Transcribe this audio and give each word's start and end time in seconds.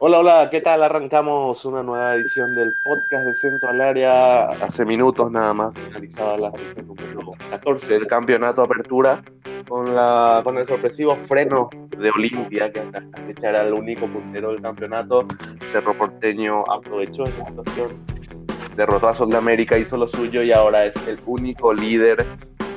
Hola, 0.00 0.20
hola, 0.20 0.48
¿qué 0.48 0.60
tal? 0.60 0.84
Arrancamos 0.84 1.64
una 1.64 1.82
nueva 1.82 2.14
edición 2.14 2.54
del 2.54 2.72
podcast 2.84 3.26
de 3.26 3.34
Centro 3.34 3.68
al 3.68 3.80
Área. 3.80 4.44
Hace 4.50 4.84
minutos 4.84 5.28
nada 5.32 5.52
más 5.52 5.74
finalizaba 5.74 6.36
la 6.36 6.52
número 6.86 7.32
14 7.50 7.94
del 7.94 8.06
campeonato 8.06 8.62
Apertura 8.62 9.20
con, 9.68 9.92
la, 9.92 10.42
con 10.44 10.56
el 10.56 10.68
sorpresivo 10.68 11.16
freno 11.16 11.68
de 11.98 12.10
Olimpia, 12.10 12.70
que 12.70 12.78
hasta 12.78 13.02
fecha 13.26 13.48
era 13.48 13.62
el 13.62 13.72
único 13.72 14.06
puntero 14.06 14.52
del 14.52 14.62
campeonato. 14.62 15.26
Cerro 15.72 15.98
Porteño 15.98 16.62
aprovechó 16.70 17.24
esta 17.24 17.46
situación, 17.48 18.06
derrotó 18.76 19.08
a 19.08 19.16
Sol 19.16 19.30
de 19.30 19.36
América, 19.38 19.76
hizo 19.76 19.96
lo 19.96 20.06
suyo 20.06 20.44
y 20.44 20.52
ahora 20.52 20.84
es 20.84 20.94
el 21.08 21.18
único 21.26 21.74
líder 21.74 22.24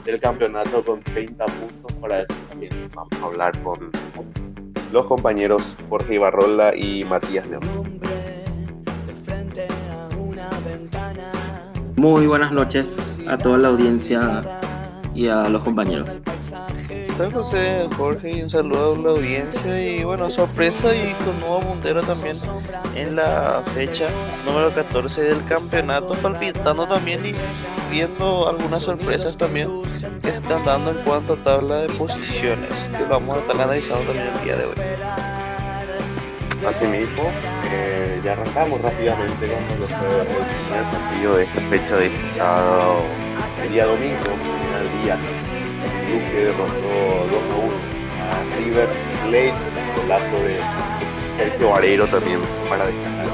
del 0.05 0.19
campeonato 0.19 0.83
con 0.83 1.03
30 1.03 1.45
puntos. 1.45 1.93
Para 2.01 2.21
eso 2.21 2.33
también 2.49 2.89
vamos 2.95 3.13
a 3.21 3.25
hablar 3.27 3.61
con 3.61 3.91
los 4.91 5.05
compañeros 5.05 5.77
Jorge 5.89 6.15
Ibarrola 6.15 6.75
y 6.75 7.03
Matías 7.03 7.47
León. 7.47 7.63
Muy 11.95 12.25
buenas 12.27 12.51
noches 12.51 12.97
a 13.27 13.37
toda 13.37 13.57
la 13.57 13.69
audiencia 13.69 14.43
y 15.13 15.27
a 15.27 15.47
los 15.49 15.61
compañeros. 15.63 16.17
Soy 17.17 17.31
José, 17.31 17.87
Jorge 17.97 18.31
y 18.31 18.41
un 18.41 18.49
saludo 18.49 18.95
a 18.95 18.97
la 18.97 19.09
audiencia 19.09 19.81
y 19.81 20.03
bueno, 20.03 20.29
sorpresa 20.29 20.95
y 20.95 21.13
con 21.25 21.39
nuevo 21.39 21.59
puntero 21.59 22.01
también 22.03 22.35
en 22.95 23.15
la 23.15 23.61
fecha 23.73 24.09
número 24.45 24.73
14 24.73 25.21
del 25.21 25.45
campeonato, 25.45 26.15
palpitando 26.15 26.87
también 26.87 27.23
y 27.25 27.33
viendo 27.91 28.47
algunas 28.47 28.83
sorpresas 28.83 29.37
también 29.37 29.69
que 30.21 30.29
se 30.29 30.37
están 30.37 30.65
dando 30.65 30.91
en 30.91 30.97
cuanto 31.03 31.33
a 31.33 31.43
tabla 31.43 31.77
de 31.81 31.89
posiciones, 31.89 32.73
que 32.97 33.03
vamos 33.03 33.35
a 33.35 33.39
estar 33.39 33.55
analizando 33.55 34.03
también 34.05 34.27
el 34.27 34.43
día 34.43 34.55
de 34.55 34.65
hoy. 34.65 34.75
Asimismo, 36.65 37.23
eh, 37.71 38.21
ya 38.23 38.33
arrancamos 38.33 38.81
rápidamente 38.81 39.47
con 39.47 39.79
los, 39.79 39.89
el 39.89 39.97
partido 40.91 41.35
de 41.37 41.43
esta 41.43 41.61
fecha 41.61 41.95
de 41.97 42.11
el 43.63 43.71
día 43.71 43.85
domingo, 43.85 44.31
el 44.79 45.03
día 45.03 45.19
Duque 46.11 46.45
derrotó 46.45 47.27
2 47.31 47.41
a 47.41 47.55
1 47.55 48.01
a 48.21 48.57
River 48.57 48.89
Plate, 49.23 49.53
golazo 49.95 50.43
de 50.43 50.59
Sergio 51.37 51.69
Vareiro 51.69 52.07
también 52.07 52.39
para 52.69 52.85
destacar. 52.85 53.27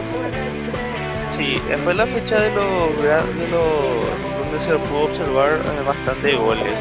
Sí, 1.31 1.61
fue 1.83 1.93
la 1.93 2.07
fecha 2.07 2.39
de 2.39 2.49
los, 2.51 3.01
de 3.01 3.47
los 3.49 4.37
donde 4.39 4.59
se 4.59 4.73
pudo 4.77 5.03
observar 5.03 5.53
eh, 5.53 5.83
bastante 5.85 6.35
goles. 6.35 6.79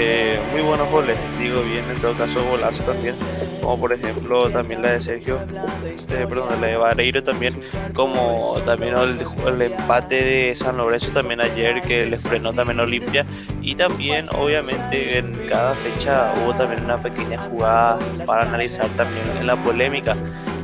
Eh, 0.00 0.38
muy 0.52 0.60
buenos 0.60 0.88
goles, 0.92 1.18
digo 1.40 1.60
bien, 1.62 1.84
en 1.90 2.00
todo 2.00 2.14
caso 2.14 2.40
golazo 2.48 2.84
también, 2.84 3.16
como 3.60 3.80
por 3.80 3.92
ejemplo 3.92 4.48
también 4.48 4.80
la 4.80 4.92
de 4.92 5.00
Sergio, 5.00 5.40
eh, 5.40 6.26
perdón, 6.28 6.60
la 6.60 6.68
de 6.68 6.76
Vareiro 6.76 7.20
también, 7.20 7.58
como 7.94 8.60
también 8.64 8.94
el, 8.96 9.18
el, 9.44 9.62
empate 9.62 10.22
de 10.22 10.54
San 10.54 10.76
Lorenzo 10.76 11.10
también 11.10 11.40
ayer 11.40 11.82
que 11.82 12.06
les 12.06 12.20
frenó 12.20 12.52
también 12.52 12.78
Olimpia 12.78 13.26
y 13.60 13.74
también 13.74 14.26
obviamente 14.36 15.18
en 15.18 15.34
cada 15.48 15.74
fecha 15.74 16.32
hubo 16.44 16.54
también 16.54 16.84
una 16.84 17.02
pequeña 17.02 17.36
jugada 17.36 17.98
para 18.24 18.42
analizar 18.42 18.88
también 18.90 19.28
en 19.36 19.48
la 19.48 19.56
polémica 19.56 20.14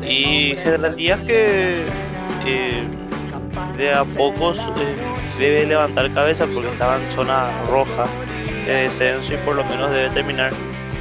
y 0.01 0.55
General 0.63 0.95
Díaz 0.95 1.21
que 1.23 1.83
eh, 2.47 2.85
de 3.77 3.93
a 3.93 4.05
pocos 4.05 4.61
eh, 4.79 4.95
debe 5.41 5.67
levantar 5.67 6.13
cabeza 6.15 6.47
porque 6.47 6.69
estaba 6.69 6.99
en 7.03 7.11
zona 7.11 7.51
roja 7.69 8.07
de 8.67 8.73
descenso 8.73 9.35
y 9.35 9.37
por 9.39 9.57
lo 9.57 9.65
menos 9.65 9.91
debe 9.91 10.11
terminar 10.11 10.53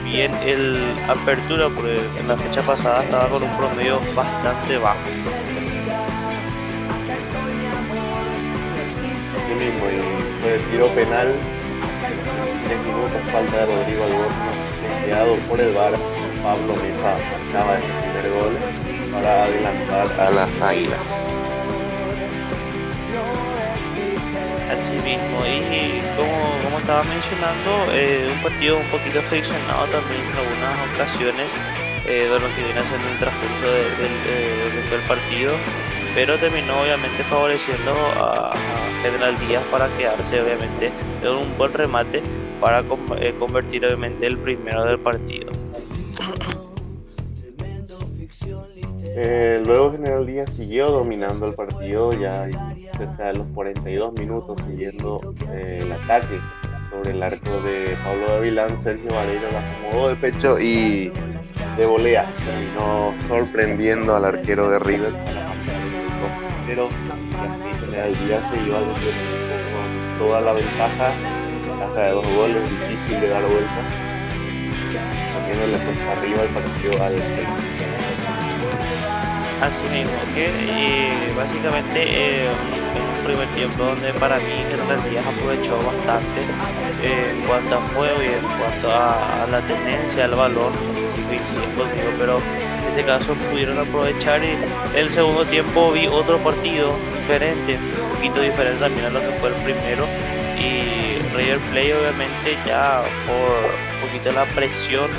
bien 0.04 0.34
el 0.44 0.78
apertura 1.08 1.70
porque 1.70 2.00
en 2.20 2.28
la 2.28 2.38
fecha 2.38 2.62
pasada 2.62 3.04
estaba 3.04 3.30
con 3.30 3.44
un 3.44 3.58
promedio 3.58 4.00
bastante 4.16 4.78
bajo. 4.78 5.00
Sí 9.48 9.54
mismo, 9.56 9.86
y 9.86 10.42
fue 10.42 10.56
el 10.56 10.62
tiro 10.72 10.88
penal, 10.90 11.36
3 12.68 12.80
minutos 12.80 13.22
falta 13.32 13.58
de 13.58 13.66
Rodrigo 13.66 14.04
Alborno, 14.04 14.52
creado 15.04 15.36
por 15.50 15.60
el 15.60 15.74
VAR, 15.74 15.94
Pablo 16.44 16.76
Mesa 16.76 17.16
acaba 17.50 17.76
de 17.76 17.82
primer 17.82 18.30
gol 18.34 18.58
para 19.14 19.44
adelantar 19.44 20.20
a 20.20 20.32
las 20.32 20.62
águilas. 20.62 21.00
Así 24.74 24.96
mismo, 24.96 25.46
y 25.46 26.02
como, 26.18 26.64
como 26.64 26.80
estaba 26.80 27.04
mencionando, 27.04 27.94
eh, 27.94 28.28
un 28.36 28.42
partido 28.42 28.78
un 28.78 28.88
poquito 28.88 29.22
friccionado 29.22 29.86
también 29.86 30.22
en 30.22 30.36
algunas 30.36 30.96
ocasiones 30.96 31.52
eh, 32.08 32.28
de 32.28 32.40
lo 32.40 32.48
que 32.56 32.64
viene 32.64 32.80
haciendo 32.80 33.08
el 33.08 33.20
transcurso 33.20 33.66
de, 33.68 33.84
de, 34.02 34.82
de, 34.82 34.90
del 34.90 35.02
partido, 35.02 35.54
pero 36.16 36.40
terminó 36.40 36.82
obviamente 36.82 37.24
favoreciendo 37.24 37.92
a, 38.18 38.52
a, 38.52 38.56
General 39.04 39.38
Díaz 39.48 39.64
para 39.70 39.94
quedarse 39.96 40.42
obviamente 40.42 40.92
en 41.22 41.30
un 41.30 41.56
buen 41.56 41.72
remate 41.72 42.24
para 42.60 42.80
eh, 43.20 43.36
convertir 43.38 43.86
obviamente 43.86 44.26
el 44.26 44.40
primero 44.40 44.86
del 44.86 44.98
partido. 44.98 45.52
Eh, 49.16 49.62
luego 49.66 49.92
General 49.92 50.26
Díaz 50.26 50.54
siguió 50.54 50.90
dominando 50.90 51.48
el 51.48 51.54
partido 51.54 52.14
ya 52.14 52.48
cerca 52.98 53.28
de 53.28 53.34
los 53.34 53.48
42 53.54 54.14
minutos 54.14 54.58
siguiendo 54.68 55.22
eh, 55.52 55.82
el 55.84 55.92
ataque 55.92 56.40
sobre 56.90 57.12
el 57.12 57.24
arco 57.24 57.62
de 57.62 57.96
Pablo 58.04 58.28
Davilán, 58.28 58.84
Sergio 58.84 59.14
Vareiro 59.14 59.52
la 59.52 59.60
acomodó 59.60 60.10
de 60.10 60.16
pecho 60.16 60.60
y 60.60 61.12
de 61.78 61.86
volea. 61.86 62.26
Terminó 62.46 63.14
sorprendiendo 63.28 64.16
al 64.16 64.26
arquero 64.26 64.70
de 64.70 64.80
River 64.80 65.14
pero 66.68 66.90
General 67.82 68.16
Díaz 68.26 68.44
se 68.52 68.68
iba 68.68 68.80
con 68.80 70.18
toda 70.18 70.42
la 70.42 70.54
ventaja 70.54 71.12
ventaja 71.70 72.02
de 72.02 72.12
dos 72.12 72.26
goles 72.36 72.64
difícil 72.70 73.22
de 73.22 73.28
dar 73.28 73.44
vuelta. 73.44 73.82
Poniéndole 75.34 75.78
cuesta 75.86 76.12
arriba 76.12 76.44
el 76.44 76.50
partido 76.50 77.04
al 77.04 77.16
Así 79.64 79.88
mismo, 79.88 80.12
que 80.36 80.48
eh, 80.48 81.34
básicamente 81.38 82.04
eh, 82.04 82.48
en 82.48 83.18
un 83.18 83.24
primer 83.24 83.48
tiempo 83.56 83.86
donde 83.86 84.12
para 84.12 84.36
mí 84.36 84.52
General 84.70 85.10
Díaz 85.10 85.26
aprovechó 85.26 85.78
bastante 85.78 86.42
eh, 87.02 87.32
en 87.32 87.48
cuanto 87.48 87.78
a 87.78 87.82
juego 87.96 88.22
y 88.22 88.26
en 88.26 88.60
cuanto 88.60 88.92
a, 88.92 89.48
la 89.50 89.62
tendencia, 89.62 90.26
al 90.26 90.36
balón, 90.36 90.74
si 91.16 91.22
coinciden 91.22 91.72
conmigo, 91.78 92.12
pero 92.20 92.40
en 92.40 92.90
este 92.90 93.06
caso 93.06 93.36
pudieron 93.52 93.80
aprovechar 93.80 94.42
y 94.44 94.54
el 94.98 95.10
segundo 95.10 95.46
tiempo 95.46 95.94
vi 95.94 96.08
otro 96.08 96.40
partido 96.40 96.94
diferente, 97.16 97.78
un 97.78 98.16
poquito 98.18 98.42
diferente 98.42 98.82
también 98.82 99.06
a 99.06 99.10
lo 99.12 99.22
que 99.22 99.32
fue 99.40 99.48
el 99.48 99.56
primero 99.64 100.06
y 100.60 101.20
River 101.34 101.60
Play 101.72 101.94
obviamente 101.94 102.58
ya 102.68 103.02
por 103.26 103.64
un 103.96 104.10
poquito 104.10 104.30
la 104.34 104.44
presión 104.54 105.10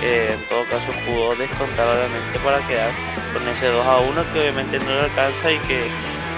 eh, 0.00 0.30
en 0.32 0.48
todo 0.48 0.64
caso 0.66 0.92
pudo 1.06 1.34
descontar 1.34 1.88
obviamente 1.88 2.38
para 2.38 2.64
quedar 2.68 2.92
con 3.32 3.48
ese 3.48 3.66
2 3.66 3.84
a 3.84 3.98
1 3.98 4.32
que 4.32 4.40
obviamente 4.40 4.78
no 4.78 4.86
le 4.86 5.00
alcanza 5.00 5.50
y 5.50 5.58
que 5.60 5.88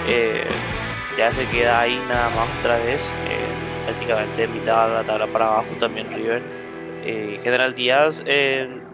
eh, 0.07 0.47
ya 1.15 1.31
se 1.31 1.45
queda 1.45 1.79
ahí 1.79 2.01
nada 2.09 2.29
más 2.31 2.49
otra 2.59 2.79
vez 2.79 3.13
eh, 3.27 3.85
prácticamente 3.85 4.47
mitad 4.47 4.87
de 4.87 4.93
la 4.95 5.03
tabla 5.03 5.27
para 5.27 5.45
abajo 5.47 5.75
también 5.79 6.11
River 6.11 6.71
General 7.03 7.73
Díaz 7.73 8.23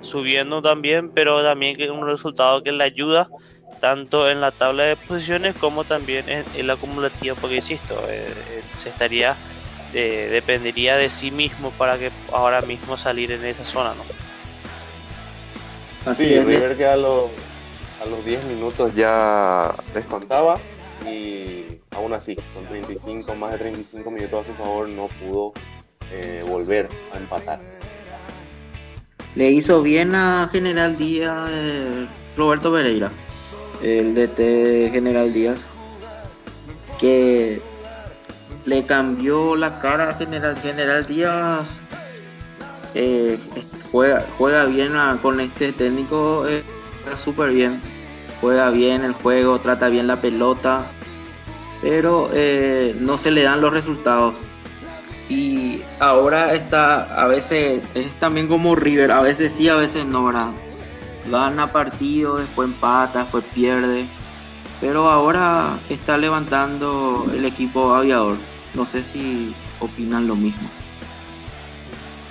subiendo 0.02 0.62
también 0.62 1.12
pero 1.14 1.44
también 1.44 1.90
un 1.92 2.06
resultado 2.06 2.64
que 2.64 2.72
le 2.72 2.84
ayuda 2.84 3.30
tanto 3.82 4.30
en 4.30 4.40
la 4.40 4.52
tabla 4.52 4.84
de 4.84 4.96
posiciones 4.96 5.56
como 5.56 5.84
también 5.84 6.28
en, 6.30 6.46
en 6.56 6.68
la 6.68 6.74
acumulativa 6.74 7.36
porque 7.36 7.58
insisto 7.58 8.02
se 8.78 8.90
estaría 8.90 9.36
dependería 9.92 10.96
de 10.96 11.10
sí 11.10 11.32
mismo 11.32 11.72
para 11.72 11.98
que 11.98 12.12
ahora 12.32 12.62
mismo 12.62 12.98
salir 12.98 13.32
en 13.32 13.44
esa 13.44 13.66
zona 13.66 13.94
¿no? 13.94 14.17
Así 16.08 16.26
sí, 16.26 16.34
es, 16.34 16.46
River 16.46 16.78
que 16.78 16.86
a 16.86 16.96
los, 16.96 17.30
a 18.02 18.06
los 18.06 18.24
10 18.24 18.46
minutos 18.46 18.96
ya 18.96 19.74
descontaba 19.94 20.58
y 21.06 21.66
aún 21.92 22.14
así, 22.14 22.36
con 22.54 22.64
35, 22.66 23.36
más 23.36 23.52
de 23.52 23.58
35 23.58 24.12
minutos 24.12 24.46
a 24.46 24.50
su 24.50 24.56
favor, 24.56 24.88
no 24.88 25.08
pudo 25.08 25.54
eh, 26.12 26.44
volver 26.48 26.88
a 27.14 27.18
empatar. 27.18 27.60
Le 29.36 29.52
hizo 29.52 29.82
bien 29.82 30.16
a 30.16 30.50
General 30.52 30.98
Díaz 30.98 31.50
eh, 31.52 32.08
Roberto 32.38 32.72
Pereira, 32.72 33.12
el 33.84 34.16
DT 34.16 34.38
de 34.38 34.90
General 34.92 35.32
Díaz, 35.34 35.60
que 37.00 37.62
le 38.66 38.86
cambió 38.86 39.56
la 39.56 39.80
cara 39.80 40.10
a 40.10 40.14
General, 40.16 40.58
General 40.62 41.06
Díaz. 41.06 41.82
Eh, 42.96 43.38
juega, 43.92 44.26
juega 44.38 44.66
bien 44.66 44.94
con 45.22 45.40
este 45.40 45.72
técnico, 45.74 46.46
eh, 46.48 46.64
juega 47.04 47.18
súper 47.18 47.52
bien. 47.52 47.82
Juega 48.42 48.70
bien 48.70 49.04
el 49.04 49.14
juego, 49.14 49.60
trata 49.60 49.90
bien 49.90 50.06
la 50.06 50.22
pelota, 50.22 50.86
pero 51.82 52.30
eh, 52.34 52.96
no 53.00 53.18
se 53.18 53.32
le 53.32 53.42
dan 53.42 53.62
los 53.62 53.74
resultados. 53.74 54.36
Y 55.28 55.82
ahora 56.00 56.54
está, 56.54 57.04
a 57.22 57.28
veces 57.28 57.82
es 57.96 58.16
también 58.20 58.48
como 58.48 58.76
River, 58.76 59.12
a 59.12 59.22
veces 59.22 59.54
sí, 59.54 59.68
a 59.70 59.76
veces 59.76 60.06
no, 60.06 60.26
¿verdad? 60.26 60.52
gana 61.30 61.72
partido, 61.72 62.38
después 62.38 62.68
empata, 62.68 63.20
después 63.20 63.44
pierde. 63.54 64.06
Pero 64.80 65.10
ahora 65.10 65.78
está 65.90 66.18
levantando 66.18 67.26
el 67.34 67.46
equipo 67.46 67.94
aviador. 67.96 68.38
No 68.74 68.86
sé 68.86 69.04
si 69.04 69.54
opinan 69.80 70.28
lo 70.28 70.36
mismo. 70.36 70.70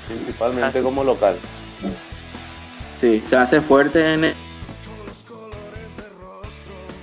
Principalmente 0.06 0.82
como 0.82 1.04
local. 1.04 1.36
Sí, 2.98 3.22
se 3.28 3.36
hace 3.36 3.60
fuerte 3.60 4.14
en 4.14 4.24
el, 4.24 4.34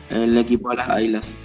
el 0.09 0.37
equipo 0.37 0.69
de 0.69 0.77
las 0.77 0.89
Águilas. 0.89 1.35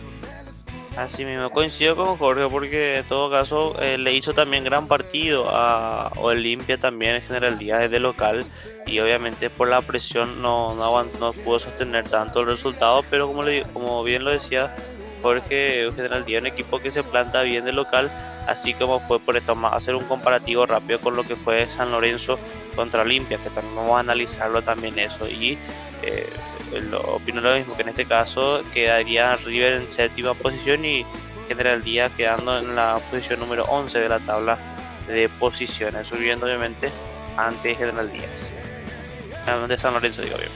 Así 0.98 1.24
mismo, 1.24 1.48
coincido 1.50 1.94
con 1.94 2.16
Jorge 2.16 2.48
porque 2.50 2.96
en 2.96 3.04
todo 3.04 3.30
caso 3.30 3.80
eh, 3.80 3.98
le 3.98 4.14
hizo 4.14 4.34
también 4.34 4.64
gran 4.64 4.88
partido 4.88 5.48
a 5.48 6.10
Olimpia 6.16 6.76
también 6.76 7.14
en 7.14 7.22
General 7.22 7.56
Díaz 7.56 7.82
desde 7.82 8.00
local 8.00 8.44
y 8.84 8.98
obviamente 8.98 9.48
por 9.48 9.68
la 9.68 9.80
presión 9.80 10.42
no, 10.42 10.74
no, 10.74 11.04
no, 11.20 11.32
pudo 11.32 11.60
sostener 11.60 12.08
tanto 12.08 12.40
el 12.40 12.46
resultado, 12.46 13.04
pero 13.08 13.28
como, 13.28 13.44
le, 13.44 13.62
como 13.72 14.02
bien 14.02 14.24
lo 14.24 14.32
decía 14.32 14.74
Jorge, 15.22 15.88
General 15.94 16.24
Díaz 16.24 16.42
es 16.42 16.48
un 16.48 16.52
equipo 16.52 16.80
que 16.80 16.90
se 16.90 17.04
planta 17.04 17.42
bien 17.42 17.64
de 17.64 17.70
local, 17.70 18.10
así 18.48 18.74
como 18.74 18.98
fue 18.98 19.20
por 19.20 19.36
esto, 19.36 19.56
hacer 19.66 19.94
un 19.94 20.04
comparativo 20.04 20.64
rápido 20.66 20.98
con 21.00 21.14
lo 21.14 21.22
que 21.22 21.36
fue 21.36 21.66
San 21.66 21.92
Lorenzo 21.92 22.38
contra 22.74 23.02
Olimpia, 23.02 23.38
que 23.38 23.50
también 23.50 23.76
vamos 23.76 23.96
a 23.96 24.00
analizarlo 24.00 24.62
también 24.62 24.98
eso 24.98 25.28
y 25.28 25.58
eh, 26.02 26.28
opino 27.06 27.40
lo 27.40 27.54
mismo 27.54 27.76
que 27.76 27.82
en 27.82 27.90
este 27.90 28.06
caso 28.06 28.62
quedaría 28.72 29.36
River 29.36 29.74
en 29.74 29.92
séptima 29.92 30.34
posición 30.34 30.84
y 30.84 31.04
General 31.46 31.82
Díaz 31.82 32.10
quedando 32.16 32.58
en 32.58 32.74
la 32.74 33.00
posición 33.10 33.40
número 33.40 33.64
11 33.64 33.98
de 33.98 34.08
la 34.08 34.20
tabla 34.20 34.58
de 35.06 35.28
posiciones, 35.28 36.08
subiendo 36.08 36.46
obviamente 36.46 36.90
ante 37.36 37.74
General 37.74 38.10
Díaz. 38.10 38.50
De 39.66 39.78
San 39.78 39.94
Lorenzo, 39.94 40.20
digo 40.20 40.36
bien. 40.36 40.50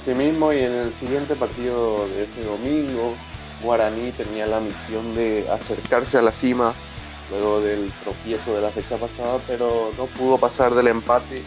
Asimismo, 0.00 0.52
y 0.52 0.58
en 0.58 0.72
el 0.72 0.94
siguiente 0.94 1.34
partido 1.34 2.06
de 2.08 2.22
ese 2.22 2.44
domingo, 2.44 3.16
Guaraní 3.62 4.12
tenía 4.12 4.46
la 4.46 4.60
misión 4.60 5.14
de 5.14 5.48
acercarse 5.50 6.18
a 6.18 6.22
la 6.22 6.32
cima 6.32 6.74
luego 7.30 7.60
del 7.60 7.92
tropiezo 8.02 8.54
de 8.54 8.62
la 8.62 8.70
fecha 8.70 8.96
pasada, 8.96 9.38
pero 9.46 9.92
no 9.96 10.06
pudo 10.06 10.38
pasar 10.38 10.74
del 10.74 10.88
empate 10.88 11.42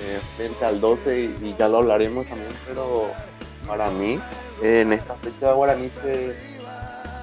eh, 0.00 0.20
frente 0.36 0.64
al 0.64 0.80
12 0.80 1.30
y, 1.42 1.54
ya 1.58 1.68
lo 1.68 1.78
hablaremos 1.78 2.26
también, 2.26 2.52
pero 2.66 3.10
para 3.66 3.90
mí 3.90 4.18
en 4.62 4.92
esta 4.92 5.14
fecha 5.16 5.52
Guaraní 5.52 5.90
se, 5.90 6.34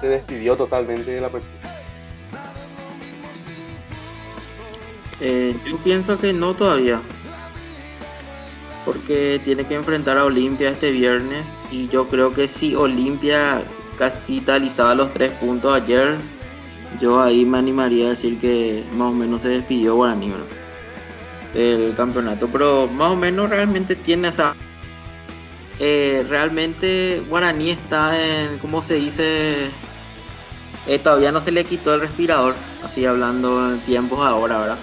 se 0.00 0.08
despidió 0.08 0.56
totalmente 0.56 1.10
de 1.10 1.20
la 1.20 1.28
partida. 1.28 1.50
Eh, 5.20 5.56
yo 5.64 5.78
pienso 5.78 6.18
que 6.18 6.32
no 6.32 6.54
todavía, 6.54 7.00
porque 8.84 9.40
tiene 9.44 9.64
que 9.64 9.74
enfrentar 9.74 10.18
a 10.18 10.24
Olimpia 10.24 10.70
este 10.70 10.90
viernes 10.90 11.46
y 11.70 11.88
yo 11.88 12.08
creo 12.08 12.34
que 12.34 12.48
si 12.48 12.74
Olimpia 12.74 13.62
capitalizaba 13.96 14.94
los 14.94 15.12
tres 15.12 15.32
puntos 15.32 15.74
ayer, 15.74 16.16
yo 17.00 17.22
ahí 17.22 17.44
me 17.44 17.58
animaría 17.58 18.06
a 18.06 18.10
decir 18.10 18.38
que 18.38 18.84
más 18.96 19.08
o 19.08 19.12
menos 19.12 19.42
se 19.42 19.48
despidió 19.48 19.96
Guaraní 19.96 20.32
el 21.54 21.94
campeonato, 21.96 22.48
pero 22.48 22.86
más 22.86 23.12
o 23.12 23.16
menos 23.16 23.50
realmente 23.50 23.96
tiene 23.96 24.28
esa... 24.28 24.54
Eh, 25.78 26.24
realmente 26.28 27.22
Guaraní 27.28 27.70
está 27.70 28.22
en, 28.22 28.58
¿cómo 28.58 28.80
se 28.80 28.94
dice? 28.94 29.70
Eh, 30.86 30.98
todavía 30.98 31.32
no 31.32 31.40
se 31.40 31.50
le 31.50 31.64
quitó 31.64 31.94
el 31.94 32.00
respirador, 32.00 32.54
así 32.84 33.04
hablando 33.04 33.72
en 33.72 33.80
tiempos 33.80 34.20
ahora, 34.20 34.58
¿verdad? 34.58 34.78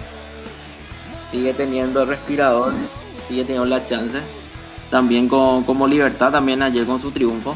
Sigue 1.32 1.54
teniendo 1.54 2.04
el 2.04 2.10
respirador, 2.10 2.74
sigue 3.28 3.44
teniendo 3.44 3.66
la 3.68 3.86
chance. 3.86 4.20
También 4.92 5.28
con, 5.28 5.64
como 5.64 5.88
Libertad, 5.88 6.32
también 6.32 6.62
ayer 6.62 6.86
con 6.86 7.00
su 7.00 7.10
triunfo. 7.12 7.56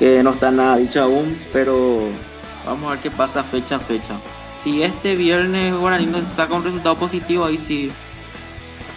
Que 0.00 0.24
no 0.24 0.30
está 0.30 0.50
nada 0.50 0.78
dicho 0.78 1.00
aún, 1.00 1.38
pero 1.52 2.08
vamos 2.66 2.88
a 2.88 2.94
ver 2.94 3.00
qué 3.00 3.10
pasa 3.12 3.44
fecha 3.44 3.76
a 3.76 3.78
fecha 3.78 4.18
si 4.62 4.82
este 4.82 5.16
viernes 5.16 5.74
Guaraní 5.74 6.06
no 6.06 6.20
saca 6.34 6.54
un 6.54 6.64
resultado 6.64 6.96
positivo, 6.96 7.44
ahí 7.44 7.58
sí 7.58 7.90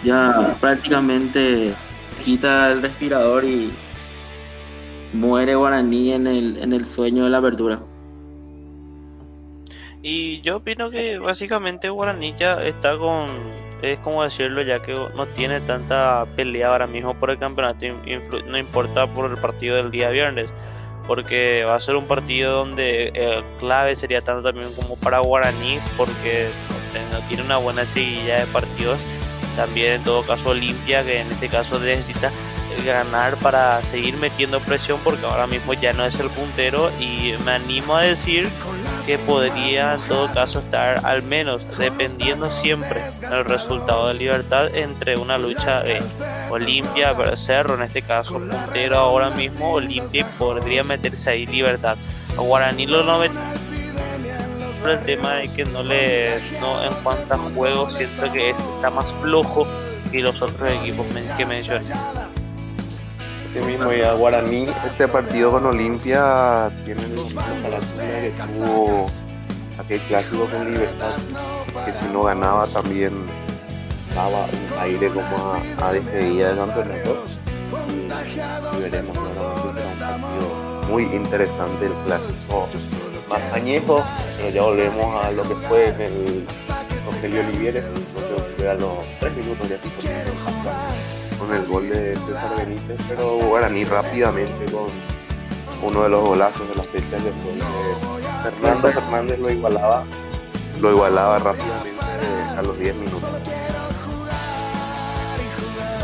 ya 0.04 0.56
prácticamente 0.60 1.72
quita 2.22 2.70
el 2.72 2.82
respirador 2.82 3.44
y 3.44 3.72
muere 5.14 5.54
Guaraní 5.54 6.12
en 6.12 6.26
el, 6.26 6.58
en 6.58 6.72
el 6.72 6.84
sueño 6.84 7.24
de 7.24 7.30
la 7.30 7.38
apertura. 7.38 7.80
Y 10.02 10.42
yo 10.42 10.58
opino 10.58 10.90
que 10.90 11.18
básicamente 11.18 11.88
Guaraní 11.88 12.34
ya 12.36 12.62
está 12.62 12.98
con, 12.98 13.28
es 13.80 13.98
como 14.00 14.22
decirlo, 14.22 14.60
ya 14.60 14.82
que 14.82 14.92
no 14.92 15.26
tiene 15.28 15.62
tanta 15.62 16.26
pelea 16.36 16.68
ahora 16.68 16.86
mismo 16.86 17.14
por 17.14 17.30
el 17.30 17.38
campeonato, 17.38 17.86
no 18.46 18.58
importa 18.58 19.06
por 19.06 19.30
el 19.30 19.38
partido 19.38 19.76
del 19.76 19.90
día 19.90 20.10
viernes 20.10 20.52
porque 21.06 21.64
va 21.66 21.74
a 21.74 21.80
ser 21.80 21.96
un 21.96 22.06
partido 22.06 22.52
donde 22.52 23.12
eh, 23.14 23.42
clave 23.58 23.94
sería 23.94 24.20
tanto 24.20 24.42
también 24.42 24.72
como 24.74 24.96
para 24.96 25.18
Guaraní 25.18 25.78
porque 25.96 26.48
no, 27.12 27.20
tiene 27.28 27.42
una 27.42 27.58
buena 27.58 27.86
seguilla 27.86 28.40
de 28.40 28.46
partidos. 28.46 28.98
También 29.56 29.94
en 29.94 30.04
todo 30.04 30.22
caso 30.24 30.50
Olimpia 30.50 31.04
que 31.04 31.20
en 31.20 31.30
este 31.30 31.48
caso 31.48 31.78
necesita 31.78 32.32
ganar 32.84 33.36
para 33.36 33.82
seguir 33.82 34.16
metiendo 34.16 34.60
presión 34.60 34.98
porque 35.04 35.24
ahora 35.26 35.46
mismo 35.46 35.74
ya 35.74 35.92
no 35.92 36.04
es 36.04 36.18
el 36.18 36.30
puntero 36.30 36.90
y 37.00 37.34
me 37.44 37.52
animo 37.52 37.96
a 37.96 38.02
decir 38.02 38.48
que 39.06 39.18
podría 39.18 39.94
en 39.94 40.00
todo 40.02 40.32
caso 40.32 40.60
estar 40.60 41.04
al 41.04 41.22
menos 41.22 41.66
dependiendo 41.78 42.50
siempre 42.50 43.00
del 43.20 43.44
resultado 43.44 44.08
de 44.08 44.14
libertad 44.14 44.74
entre 44.74 45.16
una 45.16 45.38
lucha 45.38 45.82
de 45.82 46.02
Olimpia 46.50 47.14
Cerro 47.36 47.74
en 47.74 47.82
este 47.82 48.02
caso 48.02 48.38
puntero 48.38 48.98
ahora 48.98 49.30
mismo 49.30 49.72
Olimpia 49.72 50.26
podría 50.38 50.82
meterse 50.82 51.30
ahí 51.30 51.46
libertad. 51.46 51.96
A 52.36 52.40
Guaraní 52.40 52.86
lo 52.86 53.02
no 53.02 53.20
por 54.80 54.90
el 54.90 55.02
tema 55.04 55.36
de 55.36 55.48
que 55.48 55.64
no 55.64 55.82
le 55.82 56.40
no 56.60 56.84
en 56.84 56.92
cuanto 57.02 57.34
a 57.34 57.38
juegos 57.38 57.94
siento 57.94 58.30
que 58.32 58.50
está 58.50 58.90
más 58.90 59.12
flojo 59.14 59.66
que 60.12 60.20
los 60.20 60.42
otros 60.42 60.68
equipos 60.70 61.06
que 61.36 61.46
mencioné 61.46 61.86
mismo 63.62 63.92
y 63.92 64.00
a 64.00 64.14
Guaraní, 64.14 64.66
este 64.84 65.06
partido 65.06 65.52
con 65.52 65.66
Olimpia 65.66 66.70
tiene 66.84 67.02
la 67.02 67.42
característica 67.62 68.46
que 68.46 68.52
tuvo 68.52 69.06
aquel 69.78 70.00
clásico 70.08 70.46
con 70.46 70.72
Libertad, 70.72 71.14
que 71.84 71.92
si 71.92 72.12
no 72.12 72.24
ganaba 72.24 72.66
también 72.66 73.12
daba 74.14 74.46
un 74.46 74.82
aire 74.82 75.08
como 75.08 75.54
a, 75.82 75.92
despedida 75.92 76.48
del 76.48 76.58
campeonato. 76.58 77.24
Y, 78.76 78.80
veremos 78.82 79.14
nuevamente 79.16 79.68
un 79.68 79.98
partido 79.98 80.84
muy 80.88 81.02
interesante 81.04 81.86
el 81.86 81.92
clásico 82.06 82.68
más 83.28 83.52
añejo, 83.52 84.04
pero 84.36 84.50
ya 84.50 84.62
volvemos 84.62 85.24
a 85.24 85.30
lo 85.30 85.42
que 85.42 85.54
fue 85.66 85.88
en 85.88 86.00
el 86.00 86.46
Rogelio 87.06 87.40
Olivieres, 87.40 87.84
que 88.56 88.68
a 88.68 88.74
los 88.74 88.98
tres 89.20 89.36
minutos 89.36 89.68
ya 89.68 89.78
con 91.46 91.56
el 91.56 91.66
gol 91.66 91.88
de 91.88 92.14
César 92.14 92.56
Benítez, 92.56 92.98
pero 93.08 93.36
Guaraní 93.36 93.84
rápidamente 93.84 94.66
con 94.72 94.86
uno 95.82 96.02
de 96.04 96.08
los 96.08 96.20
golazos 96.22 96.68
de 96.68 96.74
la 96.74 96.82
fecha 96.82 97.16
después 97.16 97.56
de 97.56 98.50
Fernando 98.50 98.88
Fernández 98.88 99.38
lo 99.38 99.50
igualaba, 99.50 100.04
lo 100.80 100.90
igualaba 100.90 101.38
rápidamente 101.38 101.90
a 102.56 102.62
los 102.62 102.78
10 102.78 102.94
minutos. 102.96 103.22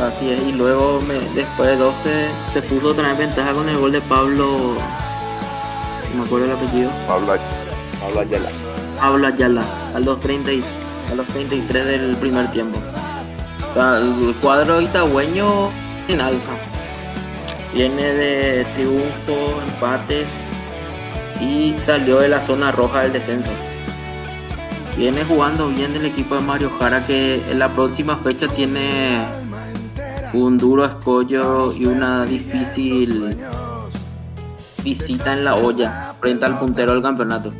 Así 0.00 0.30
es, 0.30 0.42
y 0.42 0.52
luego 0.52 1.00
después 1.34 1.68
de 1.68 1.76
12 1.76 2.28
se 2.52 2.62
puso 2.62 2.88
otra 2.88 3.08
vez 3.08 3.18
ventaja 3.18 3.52
con 3.52 3.68
el 3.68 3.78
gol 3.78 3.92
de 3.92 4.00
Pablo, 4.02 4.74
no 6.10 6.18
me 6.18 6.24
acuerdo 6.24 6.46
el 6.46 6.52
apellido. 6.52 6.90
Pablo, 7.06 7.34
Pablo 8.00 8.20
Ayala. 8.20 8.50
Pablo 8.98 9.26
Ayala, 9.26 9.64
a 9.94 10.00
los, 10.00 10.20
30 10.20 10.50
a 11.10 11.14
los 11.14 11.26
33 11.28 11.86
del 11.86 12.16
primer 12.16 12.50
tiempo. 12.52 12.78
O 13.70 13.72
sea, 13.72 13.98
el 13.98 14.34
cuadro 14.42 14.80
itagüeño 14.80 15.70
en 16.08 16.20
alza. 16.20 16.50
Viene 17.72 18.02
de 18.02 18.64
triunfo, 18.74 19.62
empates 19.68 20.26
y 21.40 21.76
salió 21.86 22.18
de 22.18 22.28
la 22.28 22.40
zona 22.40 22.72
roja 22.72 23.02
del 23.02 23.12
descenso. 23.12 23.50
Viene 24.96 25.24
jugando 25.24 25.68
bien 25.68 25.94
el 25.94 26.04
equipo 26.04 26.34
de 26.34 26.40
Mario 26.40 26.70
Jara 26.78 27.06
que 27.06 27.36
en 27.48 27.58
la 27.60 27.68
próxima 27.68 28.16
fecha 28.16 28.48
tiene 28.48 29.24
un 30.32 30.58
duro 30.58 30.84
escollo 30.84 31.72
y 31.72 31.86
una 31.86 32.24
difícil 32.24 33.36
visita 34.82 35.32
en 35.32 35.44
la 35.44 35.54
olla 35.54 36.14
frente 36.20 36.44
al 36.44 36.58
puntero 36.58 36.92
del 36.92 37.02
campeonato. 37.02 37.52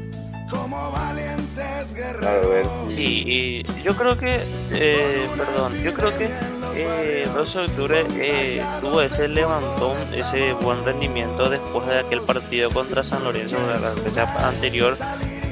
Sí, 3.01 3.25
y 3.27 3.83
yo 3.83 3.97
creo 3.97 4.19
que, 4.19 4.41
eh, 4.73 5.27
perdón, 5.35 5.73
yo 5.83 5.95
creo 5.95 6.19
que 6.19 6.29
eh, 6.75 7.27
12 7.35 7.59
de 7.59 7.65
octubre 7.65 8.07
eh, 8.17 8.63
tuvo 8.83 9.01
ese 9.01 9.27
levantón, 9.27 9.97
ese 10.15 10.53
buen 10.61 10.85
rendimiento 10.85 11.49
después 11.49 11.87
de 11.87 12.01
aquel 12.01 12.21
partido 12.21 12.69
contra 12.71 13.03
San 13.03 13.25
Lorenzo 13.25 13.57
la 13.81 13.93
fecha 13.93 14.47
anterior, 14.47 14.99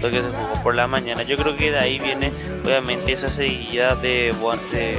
lo 0.02 0.10
que 0.10 0.20
se 0.20 0.28
jugó 0.28 0.62
por 0.62 0.76
la 0.76 0.86
mañana. 0.86 1.22
Yo 1.22 1.38
creo 1.38 1.56
que 1.56 1.70
de 1.70 1.78
ahí 1.78 1.98
viene 1.98 2.30
obviamente 2.66 3.12
esa 3.12 3.30
seguida 3.30 3.94
de 3.94 4.34
buen, 4.38 4.60
de, 4.70 4.98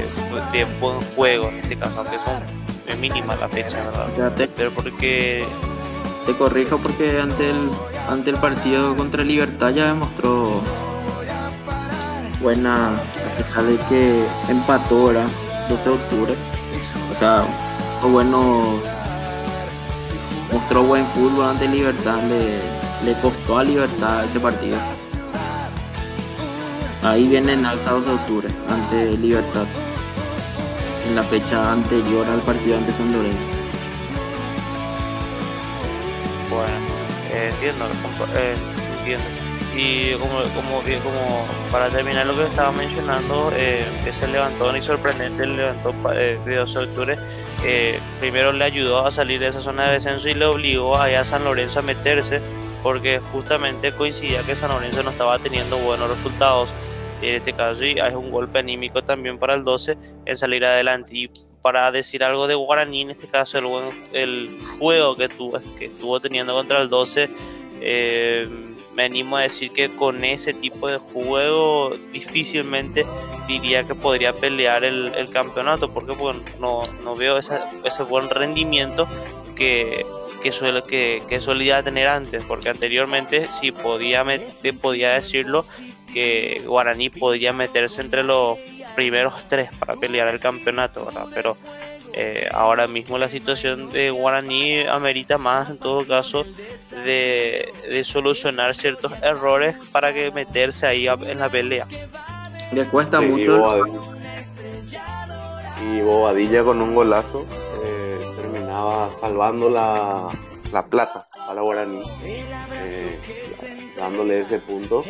de 0.51 0.65
buen 0.81 1.01
juego, 1.15 1.49
en 1.49 1.55
este 1.59 1.77
caso, 1.77 1.99
aunque 1.99 2.17
son 2.17 2.99
mínima 2.99 3.35
la 3.35 3.47
fecha, 3.47 3.77
¿verdad? 4.17 4.49
Pero 4.55 4.71
porque... 4.71 5.45
Te 6.25 6.35
corrijo 6.35 6.77
porque 6.77 7.19
ante 7.19 7.49
el, 7.49 7.69
ante 8.07 8.29
el 8.29 8.35
partido 8.37 8.95
contra 8.95 9.23
Libertad 9.23 9.69
ya 9.69 9.87
demostró 9.87 10.61
buena, 12.41 12.89
a 12.89 13.37
pesar 13.37 13.63
de 13.65 13.77
que 13.87 14.23
empató, 14.49 15.05
¿verdad? 15.07 15.27
12 15.69 15.83
de 15.83 15.95
octubre. 15.95 16.35
O 17.11 17.15
sea, 17.15 17.43
buenos 18.03 18.81
mostró 20.51 20.83
buen 20.83 21.05
fútbol 21.07 21.45
ante 21.45 21.67
Libertad, 21.67 22.17
le, 22.23 23.11
le 23.11 23.19
costó 23.21 23.57
a 23.57 23.63
Libertad 23.63 24.25
ese 24.25 24.39
partido. 24.39 24.77
Ahí 27.03 27.27
viene 27.27 27.53
en 27.53 27.65
alza 27.65 27.93
de 27.93 28.11
octubre 28.11 28.47
ante 28.69 29.17
Libertad, 29.17 29.65
en 31.07 31.15
la 31.15 31.23
fecha 31.23 31.71
anterior 31.71 32.27
al 32.27 32.41
partido 32.41 32.77
ante 32.77 32.91
San 32.91 33.11
Lorenzo. 33.11 33.45
Bueno, 36.49 36.73
eh, 37.31 37.51
entiendo, 37.53 37.85
eh, 38.35 38.55
entiendo. 38.97 39.38
Y 39.81 40.11
como, 40.15 40.43
como, 40.55 40.81
como 40.81 41.47
para 41.71 41.87
terminar 41.89 42.25
lo 42.25 42.35
que 42.35 42.43
estaba 42.43 42.69
mencionando, 42.73 43.49
eh, 43.55 43.85
ese 44.05 44.27
levantón 44.27 44.75
y 44.75 44.81
sorprendente 44.81 45.43
el 45.43 45.55
levantón 45.55 45.95
eh, 46.13 46.37
de 46.43 46.55
12 46.57 46.79
de 46.79 46.85
octubre 46.85 47.17
eh, 47.63 47.99
primero 48.19 48.51
le 48.51 48.65
ayudó 48.65 49.05
a 49.05 49.11
salir 49.11 49.39
de 49.39 49.47
esa 49.47 49.61
zona 49.61 49.85
de 49.85 49.93
descenso 49.93 50.27
y 50.27 50.33
le 50.33 50.45
obligó 50.45 50.97
a 50.97 51.23
San 51.23 51.45
Lorenzo 51.45 51.79
a 51.79 51.81
meterse 51.81 52.41
porque 52.83 53.19
justamente 53.19 53.93
coincidía 53.93 54.43
que 54.43 54.53
San 54.53 54.69
Lorenzo 54.69 55.01
no 55.01 55.11
estaba 55.11 55.39
teniendo 55.39 55.77
buenos 55.77 56.09
resultados. 56.09 56.73
En 57.21 57.35
este 57.35 57.53
caso 57.53 57.85
y 57.85 57.99
es 57.99 58.13
un 58.13 58.31
golpe 58.31 58.59
anímico 58.59 59.01
también 59.01 59.37
para 59.37 59.53
el 59.53 59.63
12 59.63 59.97
en 60.25 60.37
salir 60.37 60.65
adelante. 60.65 61.15
Y 61.15 61.29
para 61.61 61.89
decir 61.91 62.23
algo 62.23 62.47
de 62.47 62.55
Guaraní 62.55 63.03
en 63.03 63.11
este 63.11 63.27
caso 63.27 63.57
el, 63.57 63.65
el 64.11 64.57
juego 64.77 65.15
que 65.15 65.29
tuvo, 65.29 65.59
que 65.77 65.85
estuvo 65.85 66.19
teniendo 66.19 66.53
contra 66.53 66.81
el 66.81 66.89
12 66.89 67.29
eh, 67.81 68.47
me 68.99 69.05
animo 69.05 69.37
a 69.37 69.43
decir 69.43 69.71
que 69.71 69.95
con 69.95 70.25
ese 70.25 70.53
tipo 70.53 70.89
de 70.89 70.97
juego 70.97 71.95
difícilmente 72.11 73.05
diría 73.47 73.85
que 73.85 73.95
podría 73.95 74.33
pelear 74.33 74.83
el, 74.83 75.29
campeonato 75.31 75.93
porque 75.93 76.13
no, 76.59 76.83
no 77.01 77.15
veo 77.15 77.37
ese 77.37 78.03
buen 78.03 78.29
rendimiento 78.29 79.07
que, 79.55 80.05
que, 80.43 80.51
suele, 80.51 80.83
que, 80.83 81.23
que, 81.29 81.39
solía 81.39 81.81
tener 81.81 82.09
antes, 82.09 82.43
porque 82.43 82.67
anteriormente 82.67 83.47
sí 83.51 83.71
podía, 83.71 84.25
podía 84.81 85.11
decirlo 85.11 85.63
que 86.13 86.61
Guaraní 86.65 87.09
podía 87.09 87.53
meterse 87.53 88.01
entre 88.01 88.23
los 88.23 88.57
primeros 88.97 89.47
tres 89.47 89.69
para 89.79 89.95
pelear 89.95 90.27
el 90.27 90.41
campeonato, 90.41 91.05
¿verdad? 91.05 91.27
pero 91.33 91.55
eh, 92.13 92.47
ahora 92.51 92.87
mismo 92.87 93.17
la 93.17 93.29
situación 93.29 93.91
de 93.91 94.09
Guaraní 94.11 94.81
amerita 94.81 95.37
más 95.37 95.69
en 95.69 95.77
todo 95.77 96.05
caso 96.05 96.45
de, 97.05 97.71
de 97.87 98.03
solucionar 98.03 98.75
ciertos 98.75 99.11
errores 99.21 99.75
para 99.91 100.13
que 100.13 100.31
meterse 100.31 100.87
ahí 100.87 101.07
en 101.07 101.39
la 101.39 101.49
pelea. 101.49 101.87
Le 102.71 102.85
cuesta 102.85 103.21
mucho. 103.21 103.85
Y 105.81 106.01
Bobadilla, 106.01 106.63
con 106.63 106.81
un 106.81 106.93
golazo 106.93 107.45
eh, 107.83 108.17
terminaba 108.39 109.09
salvando 109.21 109.69
la, 109.69 110.27
la 110.71 110.85
plata 110.85 111.27
a 111.47 111.53
la 111.53 111.61
Guaraní, 111.61 112.01
eh, 112.25 113.19
dándole 113.97 114.41
ese 114.41 114.59
punto 114.59 115.03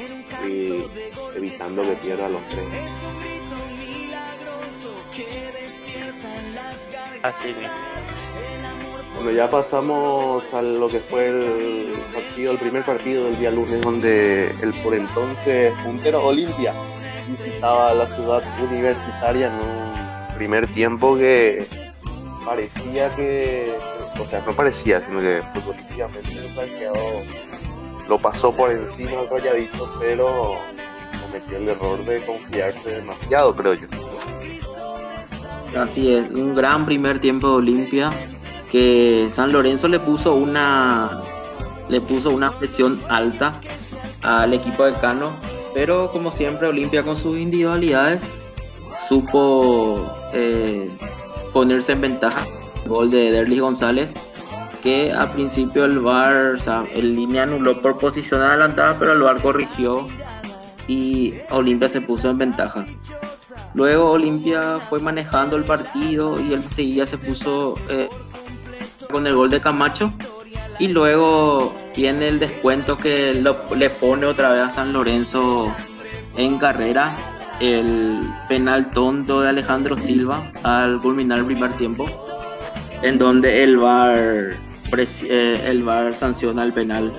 y 0.48 0.86
evitando 1.36 1.82
que 1.82 1.94
pierda 1.96 2.30
los 2.30 2.42
tres. 2.50 2.66
Así 7.24 7.48
mismo. 7.48 7.70
Bueno, 9.16 9.32
ya 9.32 9.52
pasamos 9.52 10.44
a 10.54 10.62
lo 10.62 10.88
que 10.88 11.00
fue 11.00 11.28
el 11.28 11.94
partido, 12.14 12.54
el 12.54 12.58
primer 12.58 12.84
partido 12.86 13.26
del 13.26 13.38
día 13.38 13.52
lunes, 13.52 13.82
donde 13.82 14.52
el 14.62 14.74
por 14.82 14.94
entonces 14.94 15.74
puntero 15.84 16.26
Olimpia 16.26 16.74
visitaba 17.28 17.94
la 17.94 18.08
ciudad 18.16 18.42
universitaria 18.62 19.48
en 19.48 19.54
un 19.54 20.36
primer 20.38 20.68
tiempo 20.68 21.18
que 21.18 21.68
parecía 22.46 23.14
que, 23.16 23.74
o 24.18 24.26
sea, 24.26 24.42
no 24.46 24.54
parecía, 24.54 25.06
sino 25.06 25.20
que 25.20 25.44
futbolísticamente 25.54 26.32
el 26.32 26.56
lo 28.08 28.18
pasó 28.18 28.52
por 28.54 28.72
encima 28.72 29.12
del 29.12 29.30
rayadito, 29.30 29.90
pero 30.00 30.58
cometió 31.22 31.58
el 31.58 31.70
error 31.70 32.06
de 32.06 32.26
confiarse 32.26 32.90
demasiado, 32.90 33.56
creo 33.56 33.74
yo. 33.74 33.88
Así 35.78 36.14
es, 36.14 36.32
un 36.32 36.56
gran 36.56 36.86
primer 36.86 37.20
tiempo 37.20 37.48
de 37.50 37.54
Olimpia 37.56 38.12
que 38.72 39.28
San 39.32 39.52
Lorenzo 39.52 39.88
le 39.88 40.00
puso 40.00 40.34
una 40.36 41.22
le 41.90 42.02
puso 42.02 42.30
una 42.30 42.52
presión 42.52 43.00
alta 43.10 43.60
al 44.22 44.54
equipo 44.54 44.86
de 44.86 44.94
Cano, 44.94 45.32
pero 45.74 46.12
como 46.12 46.32
siempre 46.32 46.68
Olimpia 46.68 47.04
con 47.04 47.18
sus 47.18 47.40
individualidades 47.40 48.24
supo 49.08 50.12
eh, 50.34 50.90
ponerse 51.54 51.94
en 51.94 52.02
ventaja. 52.02 52.46
Gol 52.86 53.12
de 53.12 53.32
Derlis 53.32 53.60
González, 53.60 54.14
que 54.82 55.12
a 55.12 55.32
principio 55.32 55.86
el 55.86 56.00
VAR, 56.00 56.56
o 56.56 56.60
sea, 56.60 56.86
el 56.94 57.16
línea 57.16 57.44
anuló 57.44 57.80
por 57.82 57.98
posición 57.98 58.42
adelantada, 58.42 58.98
pero 58.98 59.14
el 59.14 59.22
VAR 59.22 59.42
corrigió 59.42 60.08
y 60.88 61.36
Olimpia 61.52 61.90
se 61.90 62.02
puso 62.02 62.30
en 62.30 62.38
ventaja. 62.38 62.86
Luego 63.74 64.12
Olimpia 64.12 64.80
fue 64.90 65.00
manejando 65.00 65.56
el 65.56 65.64
partido 65.64 66.42
y 66.42 66.54
él 66.54 66.64
seguía 66.64 67.06
se 67.06 67.18
puso 67.18 67.76
eh, 67.88 68.10
con 69.12 69.28
el 69.28 69.36
gol 69.36 69.50
de 69.50 69.62
Camacho. 69.62 70.14
Y 70.80 70.88
luego 70.88 71.76
tiene 71.94 72.30
el 72.30 72.40
descuento 72.40 72.98
que 72.98 73.34
le 73.34 73.90
pone 73.90 74.26
otra 74.26 74.52
vez 74.52 74.62
a 74.62 74.70
San 74.70 74.94
Lorenzo 74.94 75.74
en 76.38 76.58
carrera. 76.58 77.16
El 77.60 78.22
penal 78.48 78.90
tonto 78.92 79.42
de 79.42 79.50
Alejandro 79.50 80.00
Silva 80.00 80.50
al 80.64 81.00
culminar 81.02 81.40
el 81.40 81.46
primer 81.46 81.72
tiempo. 81.74 82.08
En 83.02 83.18
donde 83.18 83.64
el 83.64 83.78
VAR, 83.78 84.56
eh, 84.94 85.64
el 85.66 85.84
VAR 85.84 86.16
sanciona 86.16 86.64
el 86.64 86.72
penal. 86.72 87.12